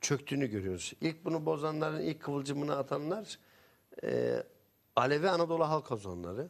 [0.00, 0.92] çöktüğünü görüyoruz.
[1.00, 3.38] İlk bunu bozanların ilk kıvılcımını atanlar
[4.04, 4.42] e,
[4.96, 6.48] Alevi Anadolu halk ozanları.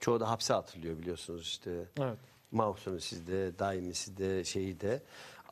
[0.00, 1.88] Çoğu da hapse atılıyor biliyorsunuz işte.
[2.00, 2.33] Evet.
[2.54, 5.02] Mahsunu sizde, daimisi de, şeyi de.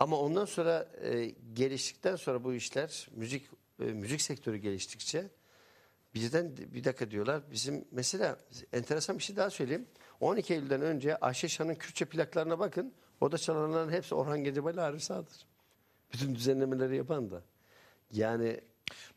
[0.00, 3.50] Ama ondan sonra e, geliştikten sonra bu işler müzik
[3.80, 5.28] e, müzik sektörü geliştikçe
[6.14, 7.42] bizden bir dakika diyorlar.
[7.52, 8.38] Bizim mesela
[8.72, 9.86] enteresan bir şey daha söyleyeyim.
[10.20, 12.92] 12 Eylül'den önce Ayşe Şan'ın Kürtçe plaklarına bakın.
[13.20, 15.46] O da çalanların hepsi Orhan Gencebay ile Sağ'dır.
[16.12, 17.42] Bütün düzenlemeleri yapan da.
[18.12, 18.60] Yani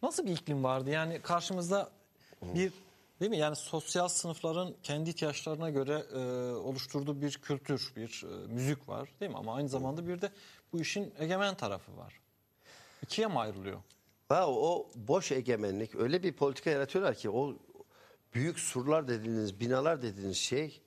[0.03, 0.89] Nasıl bir iklim vardı?
[0.89, 1.89] Yani karşımızda
[2.41, 2.73] bir
[3.19, 3.37] değil mi?
[3.37, 6.17] Yani sosyal sınıfların kendi ihtiyaçlarına göre e,
[6.51, 9.37] oluşturduğu bir kültür, bir e, müzik var değil mi?
[9.37, 10.31] Ama aynı zamanda bir de
[10.73, 12.19] bu işin egemen tarafı var.
[13.01, 13.79] İkiye mi ayrılıyor?
[14.29, 17.57] Ha, o boş egemenlik öyle bir politika yaratıyorlar ki o
[18.33, 20.81] büyük surlar dediğiniz, binalar dediğiniz şey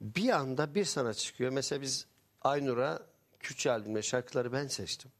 [0.00, 1.50] bir anda bir sana çıkıyor.
[1.50, 2.06] Mesela biz
[2.42, 3.02] Aynur'a
[3.40, 5.10] Kürtçe albümle şarkıları ben seçtim.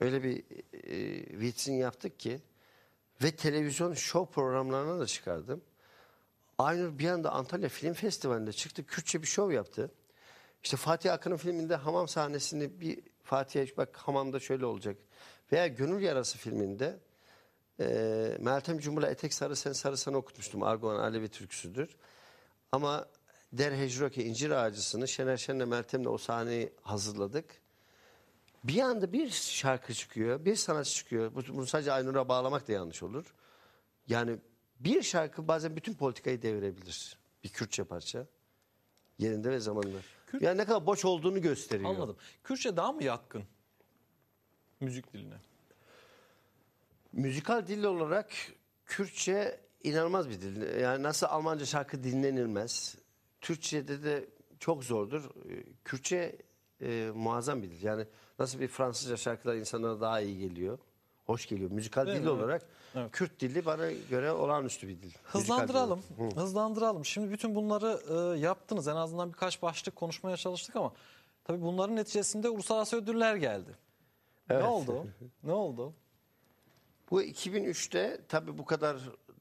[0.00, 2.40] Öyle bir e, vitrin yaptık ki
[3.22, 5.62] ve televizyon show programlarına da çıkardım.
[6.58, 8.86] Aynur bir anda Antalya Film Festivali'nde çıktı.
[8.86, 9.90] Kürtçe bir show yaptı.
[10.62, 14.96] İşte Fatih Akın'ın filminde hamam sahnesini bir Fatih'e bak hamamda şöyle olacak.
[15.52, 16.98] Veya Gönül Yarası filminde
[17.80, 17.86] e,
[18.40, 20.62] Meltem Cumhur'a Etek Sarı Sen Sarı Sana okutmuştum.
[20.62, 21.96] Argoan Alevi türküsüdür.
[22.72, 23.06] Ama
[23.52, 27.44] Der Hecroke incir ağacısını Şener Şen'le Meltem'le o sahneyi hazırladık.
[28.68, 31.34] Bir anda bir şarkı çıkıyor, bir sanatçı çıkıyor.
[31.34, 33.34] Bu- Bunu sadece Aynur'a bağlamak da yanlış olur.
[34.08, 34.36] Yani
[34.80, 37.18] bir şarkı bazen bütün politikayı devirebilir.
[37.44, 38.26] Bir Kürtçe parça.
[39.18, 39.98] Yerinde ve zamanında.
[40.32, 41.90] Kürt- Yani ne kadar boş olduğunu gösteriyor.
[41.90, 42.16] Anladım.
[42.44, 43.44] Kürtçe daha mı yatkın
[44.80, 45.34] müzik diline?
[47.12, 48.30] Müzikal dil olarak
[48.86, 50.80] Kürtçe inanılmaz bir dil.
[50.80, 52.96] Yani nasıl Almanca şarkı dinlenilmez.
[53.40, 54.28] Türkçe'de de
[54.60, 55.24] çok zordur.
[55.50, 56.38] Ee, Kürtçe
[56.80, 57.82] e, muazzam bir dil.
[57.82, 58.06] Yani
[58.38, 60.78] nasıl bir Fransızca şarkılar insanlara daha iyi geliyor.
[61.26, 61.70] Hoş geliyor.
[61.70, 62.62] Müzikal dil olarak
[62.94, 63.12] Evet.
[63.12, 65.02] Kürt dili bana göre olağanüstü bir dil.
[65.02, 66.02] Müzikal dil Hızlandıralım.
[66.34, 67.04] Hızlandıralım.
[67.04, 68.00] Şimdi bütün bunları
[68.34, 68.88] e, yaptınız.
[68.88, 70.92] En azından birkaç başlık konuşmaya çalıştık ama
[71.44, 73.70] tabii bunların neticesinde uluslararası ödüller geldi.
[74.50, 74.64] Ne Evet.
[74.64, 75.06] oldu?
[75.42, 75.92] Ne oldu?
[77.10, 78.96] Bu 2003'te tabii bu kadar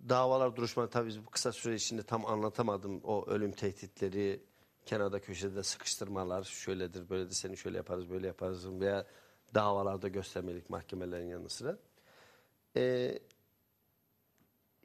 [0.10, 3.02] davalar duruşmalar tabii bu kısa süre içinde tam anlatamadım.
[3.04, 4.44] O ölüm tehditleri,
[4.86, 9.06] kenarda köşede sıkıştırmalar, şöyledir, böyledir, seni şöyle yaparız, böyle yaparız veya
[9.54, 11.78] davalarda göstermelik mahkemelerin yanı sıra.
[12.76, 13.20] Ee,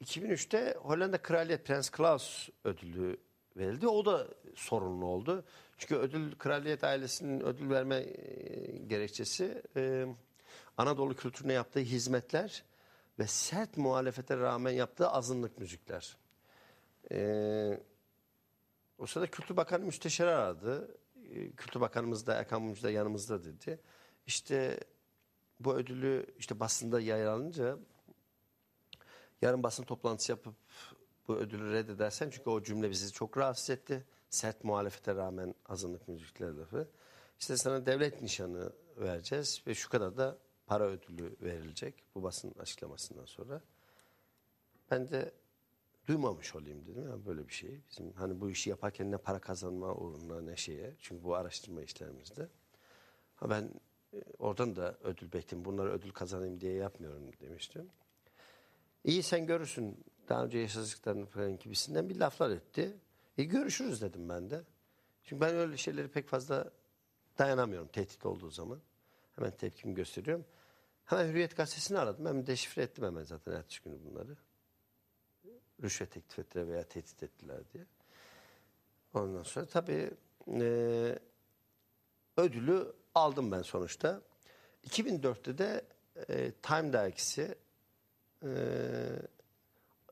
[0.05, 3.17] 2003'te Hollanda Kraliyet Prens Klaus ödülü
[3.57, 3.89] verildi.
[3.89, 5.45] O da sorunlu oldu.
[5.79, 10.07] Çünkü ödül kraliyet ailesinin ödül verme e, gerekçesi e,
[10.77, 12.65] Anadolu kültürüne yaptığı hizmetler
[13.19, 16.17] ve sert muhalefete rağmen yaptığı azınlık müzikler.
[17.13, 17.81] E,
[19.01, 20.99] o sırada Kültür Bakanı müsteşarı aradı.
[21.31, 23.81] E, Kültür Bakanımız da Erkan Mumcu da yanımızda dedi.
[24.27, 24.81] İşte
[25.61, 27.79] bu ödülü işte basında yayınlanınca
[29.43, 30.55] yarın basın toplantısı yapıp
[31.29, 34.05] bu ödülü reddedersen çünkü o cümle bizi çok rahatsız etti.
[34.31, 36.89] Sert muhalefete rağmen azınlık müzikler lafı.
[37.41, 43.25] İşte sana devlet nişanı vereceğiz ve şu kadar da para ödülü verilecek bu basın açıklamasından
[43.25, 43.61] sonra.
[44.91, 45.33] Ben de
[46.11, 47.81] duymamış olayım dedim ya böyle bir şey.
[47.91, 50.95] Bizim hani bu işi yaparken ne para kazanma uğruna ne şeye.
[50.99, 52.49] Çünkü bu araştırma işlerimizde.
[53.37, 53.71] Ha ben
[54.15, 55.65] e, oradan da ödül bekledim.
[55.65, 57.91] Bunları ödül kazanayım diye yapmıyorum demiştim.
[59.05, 62.97] İyi sen görürsün daha önce yaşadıklarını falan gibisinden bir laflar etti.
[63.39, 64.63] E görüşürüz dedim ben de.
[65.25, 66.71] Çünkü ben öyle şeyleri pek fazla
[67.39, 68.81] dayanamıyorum tehdit olduğu zaman.
[69.37, 70.45] Hemen tepkimi gösteriyorum.
[71.05, 72.27] Hemen Hürriyet Gazetesi'ni aradım.
[72.27, 74.37] Hemen deşifre ettim hemen zaten ertesi günü bunları.
[75.83, 77.85] Rüşvet teklif ettiler veya tehdit ettiler diye.
[79.15, 80.11] Ondan sonra tabii
[80.49, 81.19] e,
[82.37, 84.21] ödülü aldım ben sonuçta.
[84.89, 85.85] 2004'te de
[86.29, 87.55] e, Time dergisi
[88.43, 88.51] e,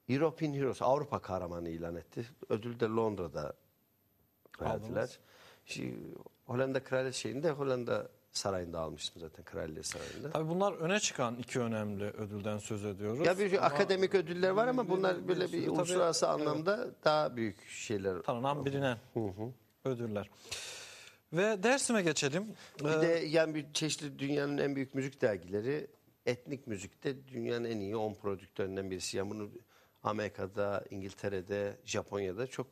[0.08, 2.26] European Heroes, Avrupa kahramanı ilan etti.
[2.48, 3.52] Ödülü de Londra'da
[4.60, 4.88] verdiler.
[4.90, 5.18] Aldınız.
[5.64, 6.14] Şimdi,
[6.46, 10.30] Hollanda Kraliyet şeyinde Hollanda Sarayı'nda almıştım zaten Kraliyet Sarayı'nda.
[10.30, 13.26] Tabii bunlar öne çıkan iki önemli ödülden söz ediyoruz.
[13.26, 16.34] Ya bir Ama akademik ödüller var ama bunlar böyle bir Tabii, uluslararası evet.
[16.40, 18.22] anlamda daha büyük şeyler.
[18.22, 18.98] tanınan bilinen
[19.84, 20.30] ödüller.
[21.32, 22.44] Ve Dersim'e geçelim.
[22.80, 25.86] Bir Ee, de yani bir çeşitli dünyanın en büyük müzik dergileri
[26.26, 29.16] etnik müzikte dünyanın en iyi 10 prodüktöründen birisi.
[29.16, 29.50] Yani bunu
[30.02, 32.66] Amerika'da, İngiltere'de, Japonya'da çok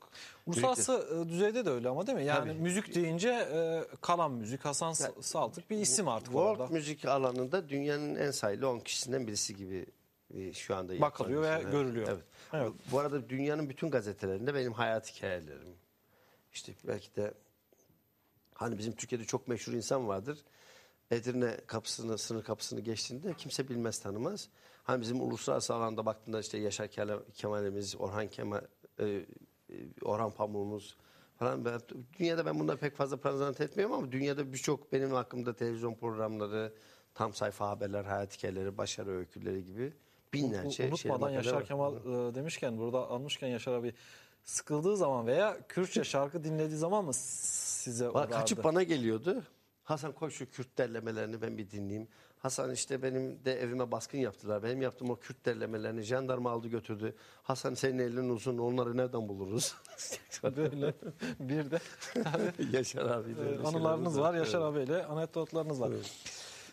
[0.46, 2.24] uluslararası e, düzeyde de öyle ama değil mi?
[2.24, 2.60] Yani Tabii.
[2.62, 6.66] müzik deyince e, kalan müzik, Hasan S- Saltık bir isim artık World orada.
[6.72, 9.86] müzik alanında dünyanın en sayılı 10 kişisinden birisi gibi
[10.34, 12.08] e, şu anda Bakılıyor ve yapılan- görülüyor.
[12.08, 12.24] Evet.
[12.52, 12.72] Evet.
[12.92, 15.74] Bu arada dünyanın bütün gazetelerinde benim hayat hikayelerim.
[16.52, 17.34] İşte belki de
[18.54, 20.38] hani bizim Türkiye'de çok meşhur insan vardır.
[21.10, 24.48] Edirne kapısını, sınır kapısını geçtiğinde kimse bilmez tanımaz.
[24.86, 28.60] Hani bizim uluslararası alanda baktığında işte Yaşar Kemal- Kemal'imiz, Orhan Kemal,
[28.98, 29.24] e, e,
[30.02, 30.96] Orhan Pamuk'umuz
[31.38, 31.64] falan.
[31.64, 31.80] Ben,
[32.18, 36.72] dünyada ben bunları pek fazla prezent etmiyorum ama dünyada birçok benim hakkımda televizyon programları,
[37.14, 39.92] tam sayfa haberler, hayat hikayeleri, başarı öyküleri gibi
[40.32, 41.64] binlerce U- Unutmadan şeyler Yaşar var.
[41.64, 43.94] Kemal e, demişken burada almışken Yaşar abi
[44.44, 48.32] sıkıldığı zaman veya Kürtçe şarkı dinlediği zaman mı size uğrardı?
[48.32, 49.42] kaçıp bana geliyordu.
[49.84, 52.08] Hasan koy şu Kürt derlemelerini ben bir dinleyeyim.
[52.46, 54.62] Hasan işte benim de evime baskın yaptılar.
[54.62, 57.14] Benim yaptığım o Kürt derlemelerini jandarma aldı götürdü.
[57.42, 59.74] Hasan senin elin uzun onları nereden buluruz?
[60.42, 60.94] Böyle
[61.40, 61.78] bir de
[62.24, 63.30] tabii, Yaşar abi.
[63.30, 64.34] e, öyle anılarınız var.
[64.34, 65.90] Yaşar abiyle anekdotlarınız var.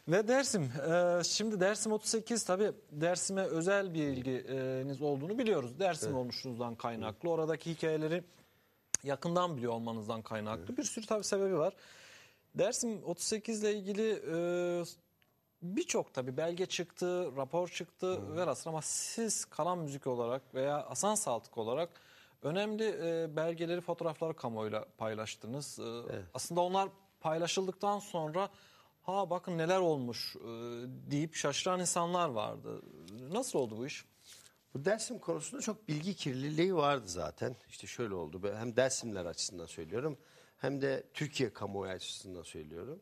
[0.07, 0.63] Ve Dersim.
[0.63, 5.80] e, şimdi Dersim 38 tabii Dersim'e özel bir ilginiz olduğunu biliyoruz.
[5.80, 7.30] Dersim olmuşunuzdan kaynaklı.
[7.30, 8.24] Oradaki hikayeleri
[9.03, 10.78] yakından biliyor olmanızdan kaynaklı.
[10.78, 11.74] Bir sürü tabii sebebi var.
[12.55, 14.84] Dersim 38 ile ilgili e,
[15.64, 21.57] birçok tabii belge çıktı, rapor çıktı velhasıl ama siz kalan müzik olarak veya Hasan Saltık
[21.57, 21.89] olarak
[22.41, 25.80] önemli e, belgeleri, fotoğrafları kamuoyuyla paylaştınız.
[25.80, 25.84] E,
[26.34, 26.89] Aslında onlar
[27.20, 28.49] paylaşıldıktan sonra
[29.03, 30.41] ha bakın neler olmuş e,
[31.11, 32.82] deyip şaşıran insanlar vardı.
[33.32, 34.05] Nasıl oldu bu iş?
[34.74, 37.55] Bu Dersim konusunda çok bilgi kirliliği vardı zaten.
[37.70, 38.41] İşte şöyle oldu.
[38.57, 40.18] Hem Dersimler açısından söylüyorum
[40.57, 43.01] hem de Türkiye kamuoyu açısından söylüyorum.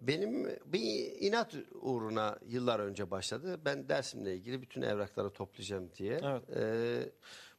[0.00, 3.60] Benim bir inat uğruna yıllar önce başladı.
[3.64, 6.20] Ben Dersim'le ilgili bütün evrakları toplayacağım diye.
[6.22, 6.42] Evet.
[6.56, 7.12] Ee,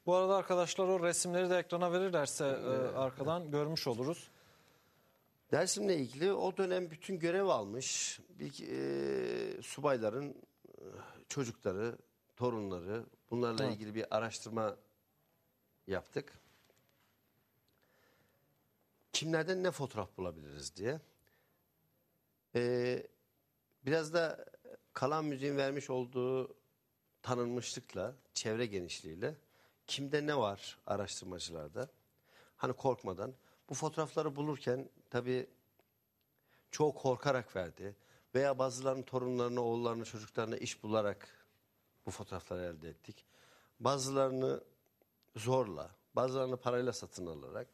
[0.05, 4.29] Bu arada arkadaşlar o resimleri de ekrana verirlerse e, arkadan görmüş oluruz.
[5.51, 10.83] Dersim'le ilgili o dönem bütün görev almış bir, e, subayların e,
[11.29, 11.97] çocukları,
[12.37, 13.75] torunları bunlarla Evet.
[13.75, 14.75] ilgili bir araştırma
[15.87, 16.33] yaptık.
[19.13, 20.99] Kimlerden ne fotoğraf bulabiliriz diye.
[22.55, 23.03] E,
[23.85, 24.45] biraz da
[24.93, 26.55] kalan müziğin vermiş olduğu
[27.21, 29.35] tanınmışlıkla, çevre genişliğiyle
[29.87, 31.89] kimde ne var araştırmacılarda?
[32.57, 33.33] Hani korkmadan.
[33.69, 35.49] Bu fotoğrafları bulurken tabii
[36.71, 37.95] çoğu korkarak verdi.
[38.35, 41.47] Veya bazılarının torunlarını, oğullarını, çocuklarına iş bularak
[42.05, 43.25] bu fotoğrafları elde ettik.
[43.79, 44.63] Bazılarını
[45.35, 47.67] zorla, bazılarını parayla satın alarak.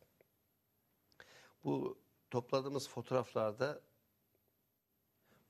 [1.63, 1.97] Bu
[2.30, 3.82] topladığımız fotoğraflarda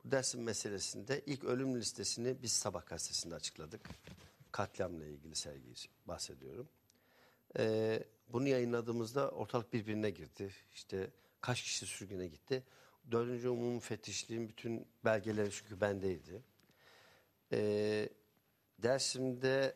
[0.06, 3.82] bu dersin meselesinde ilk ölüm listesini biz Sabah gazetesinde açıkladık.
[4.52, 5.76] Katliamla ilgili sergiyi
[6.06, 6.70] bahsediyorum.
[7.60, 10.54] Ee, bunu yayınladığımızda ortalık birbirine girdi.
[10.74, 11.10] İşte
[11.42, 12.64] kaç kişi sürgüne gitti.
[13.12, 16.42] Dördüncü umum müfettişliğin bütün belgeleri çünkü bendeydi.
[17.52, 18.10] Ee,
[18.80, 19.76] Dersim'de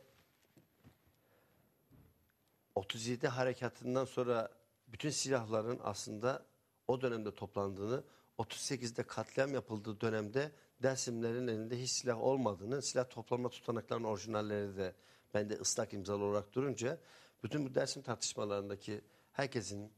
[2.76, 4.50] 37 harekatından sonra
[4.88, 6.46] bütün silahların aslında
[6.88, 8.04] o dönemde toplandığını,
[8.38, 10.52] 38'de katliam yapıldığı dönemde
[10.84, 14.96] Dersimlerin elinde hiç silah olmadığını, silah toplama tutanaklarının orijinalleri de
[15.34, 17.00] bende ıslak imzalı olarak durunca
[17.44, 19.02] bütün bu Dersim tartışmalarındaki
[19.32, 19.92] herkesin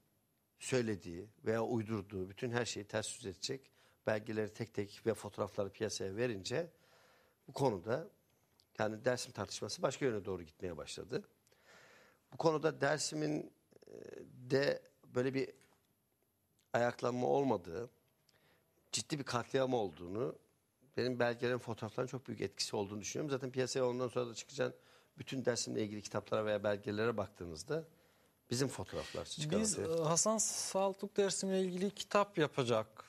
[0.59, 3.71] söylediği veya uydurduğu bütün her şeyi ters yüz edecek
[4.07, 6.71] belgeleri tek tek ve fotoğrafları piyasaya verince
[7.47, 8.09] bu konuda
[8.79, 11.23] yani Dersim tartışması başka yöne doğru gitmeye başladı.
[12.34, 13.53] Bu konuda Dersim'in
[13.88, 13.93] e,
[14.51, 14.81] de
[15.15, 15.49] böyle bir
[16.73, 17.89] ayaklanma olmadığı,
[18.93, 20.35] ciddi bir katliam olduğunu,
[20.97, 23.31] benim belgelerin fotoğrafların çok büyük etkisi olduğunu düşünüyorum.
[23.31, 24.75] Zaten piyasaya ondan sonra da çıkacak
[25.17, 27.83] bütün Dersim'le ilgili kitaplara veya belgelere baktığınızda
[28.49, 29.59] bizim fotoğraflar çıkar.
[29.59, 30.03] Biz ortaya.
[30.03, 33.05] e, Hasan Saltuk dersimle ilgili kitap yapacak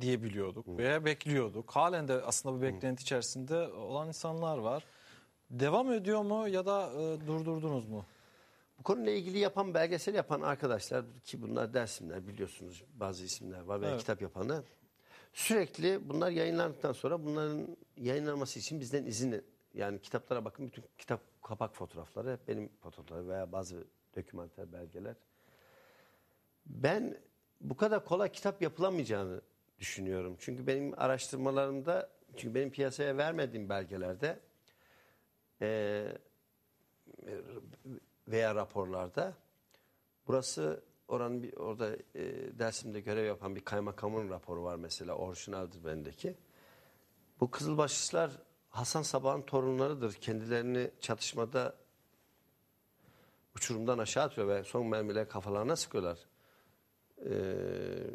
[0.00, 1.70] diye biliyorduk veya bekliyorduk.
[1.70, 4.84] Halen de aslında bu beklenti içerisinde olan insanlar var.
[5.50, 8.04] Devam ediyor mu ya da e, durdurdunuz mu?
[8.78, 13.90] Bu konuyla ilgili yapan, belgesel yapan arkadaşlar ki bunlar dersimler biliyorsunuz bazı isimler var veya
[13.90, 14.00] Evet.
[14.00, 14.64] kitap yapanlar.
[15.32, 21.74] Sürekli bunlar yayınlandıktan sonra bunların yayınlanması için bizden izin yani kitaplara bakın bütün kitap kapak
[21.74, 23.84] fotoğrafları hep benim fotoğrafları veya bazı
[24.16, 25.16] dokümanter belgeler.
[26.66, 27.18] Ben
[27.60, 29.40] bu kadar kolay kitap yapılamayacağını
[29.78, 30.36] düşünüyorum.
[30.38, 34.40] Çünkü benim araştırmalarımda çünkü benim piyasaya vermediğim belgelerde
[35.60, 36.18] eee
[38.28, 39.34] veya raporlarda
[40.26, 42.22] burası oranın bir orada e,
[42.58, 46.36] Dersim'de görev yapan bir kaymakamın raporu var mesela orijinaldir bendeki.
[47.40, 48.30] Bu Kızılbaşlılar
[48.68, 50.12] Hasan Sabah'ın torunlarıdır.
[50.12, 51.76] Kendilerini çatışmada
[53.56, 56.18] uçurumdan aşağı atıyor ve son mermileri kafalarına sıkıyorlar.
[57.26, 58.10] Ee,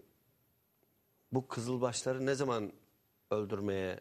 [1.31, 2.73] bu Kızılbaşları ne zaman
[3.31, 3.99] öldürmeye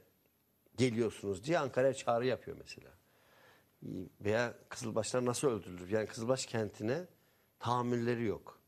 [0.76, 2.90] geliyorsunuz diye Ankara'ya çağrı yapıyor mesela
[4.20, 5.90] veya Kızılbaşlar nasıl öldürülür?
[5.90, 7.06] Yani Kızılbaş kentine
[7.58, 8.61] tahammülleri yok.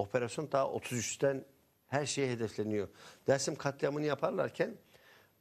[0.00, 1.44] Operasyon daha 33'ten
[1.86, 2.88] her şeye hedefleniyor.
[3.26, 4.76] Dersim katliamını yaparlarken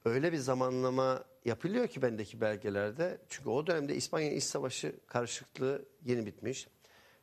[0.05, 3.17] öyle bir zamanlama yapılıyor ki bendeki belgelerde.
[3.29, 6.67] Çünkü o dönemde İspanya İç Savaşı karışıklığı yeni bitmiş.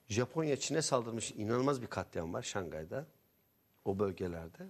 [0.09, 3.07] Japonya Çin'e saldırmış inanılmaz bir katliam var Şangay'da.
[3.85, 4.67] O bölgelerde.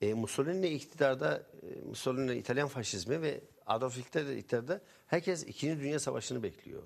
[0.00, 5.80] E, Mussolini iktidarda, e, Mussolini İtalyan faşizmi ve Adolf Hitler iktidarda herkes 2.
[5.80, 6.82] Dünya Savaşı'nı bekliyor.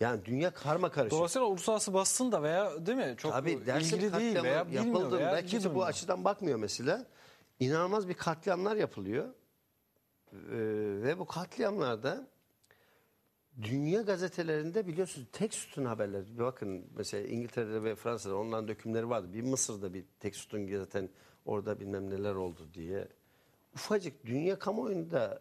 [0.00, 1.12] Yani dünya karma karışık.
[1.12, 5.46] Dolayısıyla uluslararası basın da veya değil mi çok Tabii ilgili değil veya yapıldığında veya bu
[5.46, 5.86] bilmiyor.
[5.86, 7.06] açıdan bakmıyor mesela.
[7.60, 9.28] İnanılmaz bir katliamlar yapılıyor.
[10.32, 10.38] Ee,
[11.02, 12.26] ve bu katliamlarda
[13.62, 16.24] dünya gazetelerinde biliyorsunuz tek sütun haberler.
[16.34, 19.34] Bir bakın mesela İngiltere'de ve Fransa'da onların dökümleri vardı.
[19.34, 21.08] Bir Mısır'da bir tek sütun zaten
[21.44, 23.08] orada bilmem neler oldu diye.
[23.74, 25.40] Ufacık dünya kamuoyunda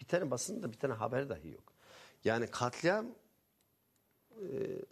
[0.00, 1.72] bir tane basında bir tane haber dahi yok.
[2.24, 3.06] Yani katliam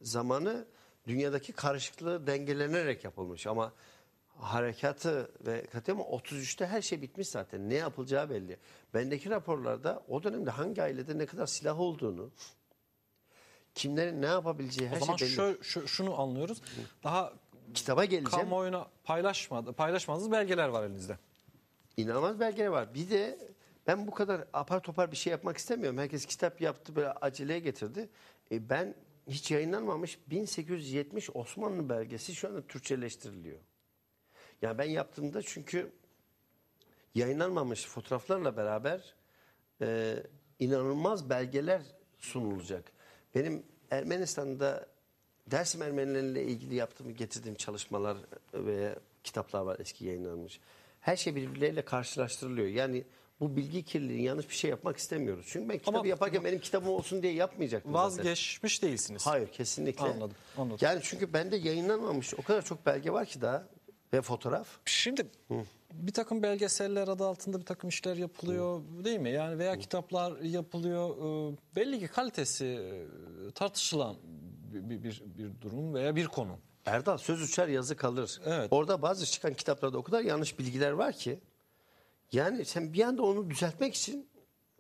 [0.03, 0.67] zamanı
[1.07, 3.73] dünyadaki karışıklığı dengelenerek yapılmış ama
[4.39, 7.71] harekatı ve katliamı 33'te her şey bitmiş zaten.
[7.71, 8.57] Ne yapılacağı belli.
[8.95, 12.31] Bendeki raporlarda o dönemde hangi ailede ne kadar silah olduğunu,
[13.75, 15.37] kimlerin ne yapabileceği her O zaman şey belli.
[15.37, 16.63] şö- şu- şunu anlıyoruz.
[17.05, 17.33] Daha
[17.75, 18.31] Kitaba geleceğim.
[18.31, 21.19] kamuoyuna paylaşmadı, paylaşmadığınız belgeler var elinizde.
[21.97, 22.95] İnanılmaz belgeler var.
[22.95, 23.39] Bir de
[23.87, 25.99] ben bu kadar apar topar bir şey yapmak istemiyorum.
[25.99, 28.09] Herkes kitap yaptı böyle aceleye getirdi.
[28.53, 28.95] E ben
[29.27, 33.59] hiç yayınlanmamış 1870 Osmanlı belgesi şu anda Türkçeleştiriliyor.
[34.63, 35.93] Yani ben yaptığımda çünkü
[37.15, 39.15] yayınlanmamış fotoğraflarla beraber
[39.81, 40.17] e,
[40.59, 41.83] inanılmaz belgeler
[42.19, 42.93] sunulacak.
[43.35, 44.87] Benim Ermenistan'da
[45.47, 48.17] Dersim Ermenileriyle ilgili yaptığım, getirdiğim çalışmalar
[48.55, 50.61] ve kitaplar var eski yayınlanmış.
[51.01, 52.67] Her şey birbirleriyle karşılaştırılıyor.
[52.67, 53.05] Yani
[53.41, 55.47] bu bilgi kirliliği yanlış bir şey yapmak istemiyoruz.
[55.49, 58.05] Çünkü ben kitabı Ama- yaparken benim kitabım olsun diye yapmayacaktım zaten.
[58.07, 59.27] Vazgeçmiş değilsiniz.
[59.27, 60.05] Hayır kesinlikle.
[60.05, 60.79] Anladım, anladım.
[60.81, 63.69] Yani çünkü bende yayınlanmamış o kadar çok belge var ki daha
[64.13, 64.69] ve fotoğraf.
[64.85, 65.27] Şimdi
[65.93, 69.31] bir takım belgeseller adı altında bir takım işler yapılıyor değil mi?
[69.31, 71.11] Yani veya kitaplar yapılıyor.
[71.17, 74.17] Ee, belli ki kalitesi e, tartışılan
[74.73, 76.59] bir, bir, bir, bir durum veya bir konu.
[76.87, 78.41] Erdal söz uçar yazı kalır.
[78.47, 78.69] Evet.
[78.71, 81.41] Orada bazı çıkan kitaplarda o kadar yanlış bilgiler var ki.
[82.33, 84.29] Yani sen bir anda onu düzeltmek için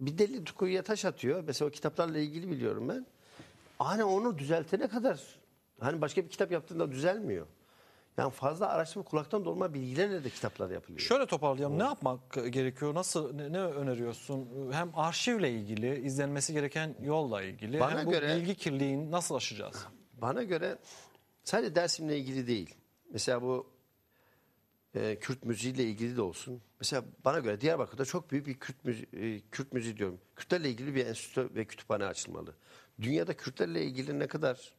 [0.00, 1.44] bir deli kuyuya taş atıyor.
[1.46, 3.06] Mesela o kitaplarla ilgili biliyorum ben.
[3.78, 5.20] Hani onu düzeltene kadar
[5.80, 7.46] hani başka bir kitap yaptığında düzelmiyor.
[8.18, 11.00] Yani fazla araştırma kulaktan dolma bilgilerle de kitaplar yapılıyor.
[11.00, 11.78] Şöyle toparlayalım.
[11.78, 12.94] Ne yapmak gerekiyor?
[12.94, 14.48] Nasıl ne, ne öneriyorsun?
[14.72, 19.86] Hem arşivle ilgili, izlenmesi gereken yolla ilgili, Bana hem bu göre- bilgi kirliliğini nasıl aşacağız?
[20.12, 20.78] Bana göre
[21.44, 22.74] sadece Dersim'le ilgili değil.
[23.12, 23.66] Mesela bu
[24.96, 26.62] e, Kürt müziğiyle ilgili de olsun.
[26.80, 30.20] Mesela bana göre Diyarbakır'da çok büyük bir Kürt müziği, e, Kürt müziği diyorum.
[30.36, 32.54] Kürtlerle ilgili bir enstitü ve kütüphane açılmalı.
[33.00, 34.74] Dünyada Kürtlerle ilgili ne kadar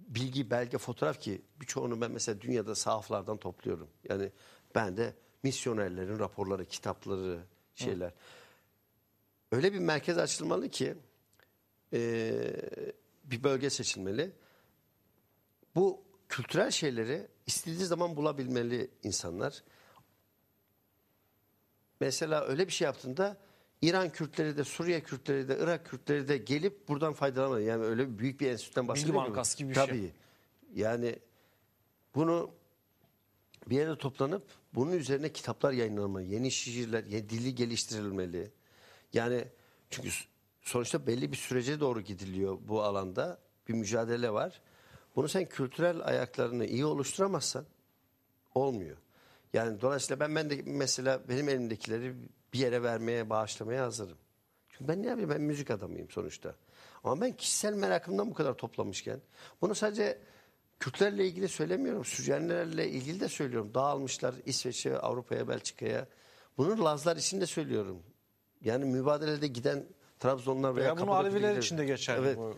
[0.00, 3.88] bilgi, belge, fotoğraf ki birçoğunu ben mesela dünyada sahaflardan topluyorum.
[4.08, 4.32] Yani
[4.74, 7.40] ben de misyonerlerin raporları, kitapları,
[7.74, 8.12] şeyler.
[9.52, 10.94] Öyle bir merkez açılmalı ki
[11.92, 12.32] e,
[13.24, 14.32] bir bölge seçilmeli.
[15.74, 19.62] Bu kültürel şeyleri istediği zaman bulabilmeli insanlar.
[22.00, 23.36] Mesela öyle bir şey yaptığında
[23.82, 27.62] İran Kürtleri de, Suriye Kürtleri de, Irak Kürtleri de gelip buradan faydalanmalı.
[27.62, 29.24] Yani öyle büyük bir enstitüden bahsediyorum.
[29.24, 29.86] bankası gibi bir şey.
[29.86, 30.12] Tabii.
[30.74, 31.18] Yani
[32.14, 32.50] bunu
[33.66, 34.42] bir yere toplanıp
[34.74, 36.22] bunun üzerine kitaplar yayınlanmalı.
[36.22, 38.50] Yeni şiirler, yeni dili geliştirilmeli.
[39.12, 39.44] Yani
[39.90, 40.08] çünkü
[40.62, 43.38] sonuçta belli bir sürece doğru gidiliyor bu alanda.
[43.68, 44.60] Bir mücadele var.
[45.16, 47.64] Bunu sen kültürel ayaklarını iyi oluşturamazsan
[48.54, 48.96] olmuyor.
[49.52, 52.14] Yani dolayısıyla ben ben de mesela benim elimdekileri
[52.52, 54.18] bir yere vermeye, bağışlamaya hazırım.
[54.68, 55.30] Çünkü ben ne yapayım?
[55.30, 56.54] Ben müzik adamıyım sonuçta.
[57.04, 59.20] Ama ben kişisel merakımdan bu kadar toplamışken
[59.60, 60.18] bunu sadece
[60.80, 62.04] Kürtlerle ilgili söylemiyorum.
[62.04, 63.74] Süryanilerle ilgili de söylüyorum.
[63.74, 66.06] Dağılmışlar İsveç'e, Avrupa'ya, Belçika'ya.
[66.58, 68.02] Bunu Lazlar için de söylüyorum.
[68.64, 69.84] Yani mübadelede giden
[70.20, 72.20] Trabzonlar veya Veya bunu Aleviler için de geçerli.
[72.20, 72.36] Evet.
[72.36, 72.56] Bu.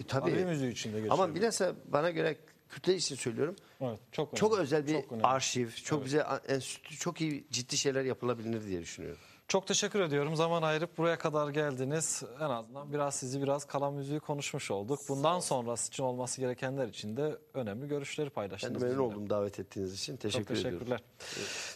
[0.00, 0.30] E, tabii.
[0.30, 1.12] Alevi müziği için de geçerli.
[1.12, 2.36] Ama bilhassa bana göre
[2.68, 3.56] Kürtler için söylüyorum.
[3.80, 4.62] Evet, çok Çok önemli.
[4.62, 5.26] özel bir Çok önemli.
[5.26, 9.20] arşiv, çok bize enstitü, çok iyi ciddi şeyler yapılabilir diye düşünüyorum.
[9.48, 10.36] Çok teşekkür ediyorum.
[10.36, 12.22] Zaman ayırıp buraya kadar geldiniz.
[12.40, 15.00] En azından biraz sizi biraz kalan müziği konuşmuş olduk.
[15.08, 18.82] Bundan sonrası için olması gerekenler için de önemli görüşleri Ben paylaştınız.
[18.82, 20.16] de memnun oldum davet ettiğiniz için.
[20.16, 20.78] Teşekkür, Çok ediyorum.
[20.78, 21.00] teşekkürler.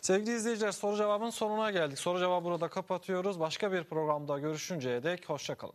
[0.03, 1.99] Sevgili izleyiciler soru cevabın sonuna geldik.
[1.99, 3.41] Soru cevabı burada kapatıyoruz.
[3.41, 5.75] Başka bir programda görüşünceye dek hoşçakalın.